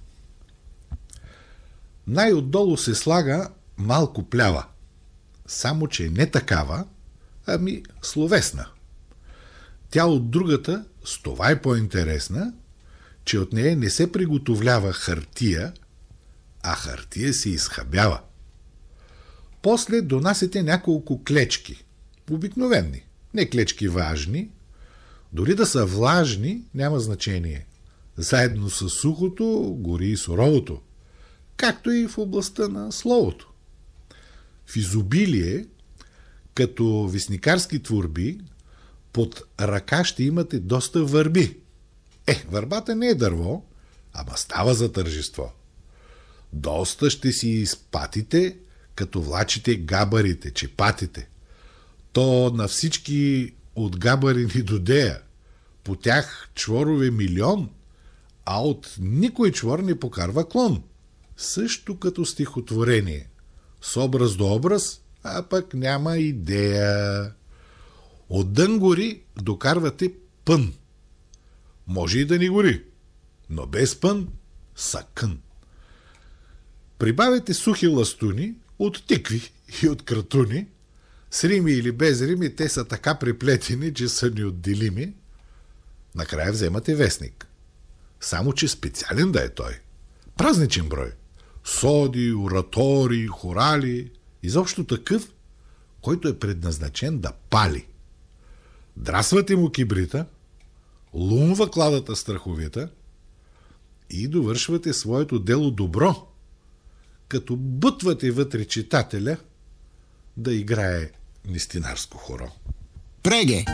Най-отдолу 2.06 2.76
се 2.76 2.94
слага 2.94 3.48
малко 3.76 4.22
плява– 4.22 4.64
само 5.50 5.86
че 5.86 6.10
не 6.10 6.30
такава, 6.30 6.84
ами 7.46 7.82
словесна. 8.02 8.66
Тя 9.90 10.06
от 10.06 10.30
другата 10.30 10.84
с 11.04 11.22
това 11.22 11.50
е 11.50 11.62
по-интересна, 11.62 12.52
че 13.24 13.38
от 13.38 13.52
нея 13.52 13.76
не 13.76 13.90
се 13.90 14.12
приготовлява 14.12 14.92
хартия, 14.92 15.72
а 16.62 16.74
хартия 16.74 17.34
се 17.34 17.50
изхабява. 17.50 18.20
После 19.62 20.00
донасете 20.00 20.62
няколко 20.62 21.24
клечки, 21.24 21.84
обикновени, 22.30 23.06
не 23.34 23.50
клечки 23.50 23.88
важни, 23.88 24.50
дори 25.32 25.54
да 25.54 25.66
са 25.66 25.86
влажни, 25.86 26.64
няма 26.74 27.00
значение. 27.00 27.66
Заедно 28.16 28.70
с 28.70 28.88
сухото 28.88 29.76
гори 29.78 30.08
и 30.08 30.16
суровото, 30.16 30.82
както 31.56 31.90
и 31.90 32.08
в 32.08 32.18
областта 32.18 32.68
на 32.68 32.92
словото 32.92 33.49
в 34.70 34.76
изобилие, 34.76 35.66
като 36.54 37.08
висникарски 37.08 37.82
творби, 37.82 38.40
под 39.12 39.42
ръка 39.60 40.04
ще 40.04 40.24
имате 40.24 40.60
доста 40.60 41.04
върби. 41.04 41.56
Е, 42.26 42.44
върбата 42.50 42.94
не 42.94 43.06
е 43.06 43.14
дърво, 43.14 43.64
ама 44.12 44.36
става 44.36 44.74
за 44.74 44.92
тържество. 44.92 45.52
Доста 46.52 47.10
ще 47.10 47.32
си 47.32 47.48
изпатите, 47.48 48.56
като 48.94 49.22
влачите 49.22 49.76
габарите, 49.76 50.50
чепатите. 50.50 51.28
То 52.12 52.50
на 52.54 52.68
всички 52.68 53.52
от 53.74 53.98
габарини 53.98 54.62
до 54.62 54.78
дея. 54.78 55.20
По 55.84 55.96
тях 55.96 56.50
чворове 56.54 57.10
милион, 57.10 57.70
а 58.44 58.62
от 58.62 58.96
никой 59.00 59.52
чвор 59.52 59.78
не 59.78 60.00
покарва 60.00 60.48
клон. 60.48 60.82
Също 61.36 61.98
като 61.98 62.24
стихотворение 62.24 63.29
с 63.82 63.96
образ 63.96 64.36
до 64.36 64.54
образ, 64.54 65.00
а 65.22 65.42
пък 65.42 65.74
няма 65.74 66.18
идея. 66.18 67.32
От 68.28 68.52
дън 68.52 68.78
гори 68.78 69.22
докарвате 69.36 70.12
пън. 70.44 70.74
Може 71.86 72.18
и 72.18 72.24
да 72.24 72.38
ни 72.38 72.48
гори, 72.48 72.84
но 73.50 73.66
без 73.66 74.00
пън 74.00 74.28
са 74.76 75.04
кън. 75.14 75.40
Прибавете 76.98 77.54
сухи 77.54 77.86
ластуни 77.86 78.54
от 78.78 79.06
тикви 79.06 79.52
и 79.82 79.88
от 79.88 80.02
кратуни, 80.02 80.66
с 81.30 81.44
рими 81.44 81.72
или 81.72 81.92
без 81.92 82.22
рими, 82.22 82.56
те 82.56 82.68
са 82.68 82.84
така 82.84 83.14
приплетени, 83.14 83.94
че 83.94 84.08
са 84.08 84.30
неотделими. 84.30 85.14
Накрая 86.14 86.52
вземате 86.52 86.94
вестник. 86.94 87.46
Само, 88.20 88.52
че 88.52 88.68
специален 88.68 89.32
да 89.32 89.44
е 89.44 89.48
той. 89.48 89.80
Празничен 90.36 90.88
брой 90.88 91.12
соди, 91.78 92.32
оратори, 92.32 93.26
хорали, 93.26 94.10
изобщо 94.42 94.84
такъв, 94.84 95.32
който 96.00 96.28
е 96.28 96.38
предназначен 96.38 97.18
да 97.18 97.32
пали. 97.50 97.86
Драсвате 98.96 99.56
му 99.56 99.70
кибрита, 99.70 100.26
лумва 101.14 101.70
кладата 101.70 102.16
страховита 102.16 102.88
и 104.10 104.28
довършвате 104.28 104.92
своето 104.92 105.38
дело 105.38 105.70
добро, 105.70 106.26
като 107.28 107.56
бутвате 107.56 108.30
вътре 108.30 108.64
читателя 108.64 109.36
да 110.36 110.54
играе 110.54 111.10
нестинарско 111.48 112.18
хоро. 112.18 112.48
Преге! 113.22 113.64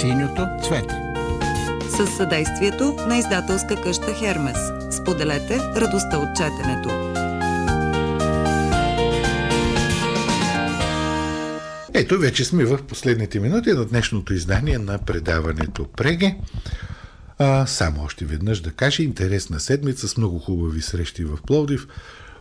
Синьото 0.00 0.46
цвете. 0.64 1.03
С 1.96 2.06
съдействието 2.06 2.96
на 3.08 3.18
издателска 3.18 3.82
къща 3.82 4.14
Хермес. 4.14 4.58
Споделете 4.90 5.58
радостта 5.58 6.18
от 6.18 6.36
четенето. 6.36 6.88
Ето, 11.94 12.18
вече 12.18 12.44
сме 12.44 12.64
в 12.64 12.78
последните 12.88 13.40
минути 13.40 13.72
на 13.72 13.84
днешното 13.84 14.34
издание 14.34 14.78
на 14.78 14.98
предаването 14.98 15.86
Преге. 15.96 16.36
А, 17.38 17.66
само 17.66 18.02
още 18.04 18.24
веднъж 18.24 18.60
да 18.60 18.70
кажа, 18.70 19.02
интересна 19.02 19.60
седмица 19.60 20.08
с 20.08 20.16
много 20.16 20.38
хубави 20.38 20.82
срещи 20.82 21.24
в 21.24 21.38
Пловдив. 21.46 21.86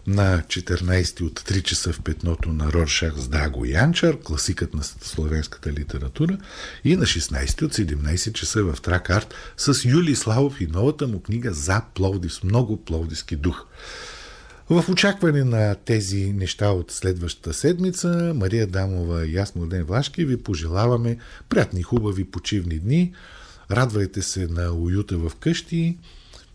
На 0.08 0.43
14 0.47 1.22
от 1.22 1.39
3 1.39 1.64
часа 1.64 1.93
в 1.93 2.01
петното 2.01 2.49
на 2.49 2.74
Роршах 2.74 3.14
с 3.18 3.28
Даго 3.28 3.66
Янчар, 3.66 4.18
класикът 4.24 4.74
на 4.74 4.84
славянската 4.84 5.74
литература, 5.74 6.38
и 6.84 6.95
на 6.95 7.06
16 7.06 7.62
от 7.64 7.74
17 7.74 8.34
часа 8.34 8.64
в 8.64 8.82
Трак 8.82 9.10
Арт 9.10 9.34
с 9.58 9.86
Юли 9.86 10.16
Славов 10.16 10.62
и 10.62 10.68
новата 10.68 11.08
му 11.08 11.20
книга 11.20 11.54
За 11.54 11.82
Пловдив 11.93 12.34
с 12.34 12.43
много 12.43 12.78
пловдивски 12.78 13.36
дух. 13.36 13.66
В 14.70 14.86
очакване 14.89 15.43
на 15.43 15.76
тези 15.76 16.34
неща 16.34 16.70
от 16.70 16.91
следващата 16.91 17.54
седмица, 17.54 18.34
Мария 18.36 18.68
Дамова 18.68 19.26
и 19.26 19.38
аз, 19.38 19.56
Младен 19.56 19.84
Влашки, 19.84 20.26
ви 20.26 20.38
пожелаваме 20.38 21.18
приятни, 21.49 21.84
хубави 21.84 22.24
почивни 22.24 22.80
дни. 22.80 23.14
Радвайте 23.72 24.22
се 24.22 24.47
на 24.47 24.74
уюта 24.74 25.18
в 25.18 25.32
къщи, 25.39 25.97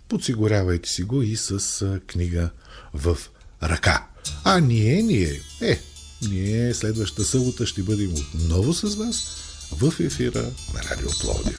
подсигурявайте 0.09 0.88
си 0.88 1.03
го 1.03 1.22
и 1.22 1.36
с 1.36 2.01
книга 2.07 2.51
в 2.94 3.18
ръка. 3.62 4.06
А 4.44 4.61
ние, 4.61 5.02
ние, 5.02 5.40
е, 5.61 5.80
ние 6.28 6.74
следващата 6.74 7.24
събота 7.24 7.66
ще 7.66 7.82
бъдем 7.82 8.14
отново 8.14 8.74
с 8.74 8.94
вас 8.94 9.36
в 9.72 9.92
ефира 10.00 10.42
на 10.74 10.82
Радио 10.90 11.09
Пловдив. 11.20 11.56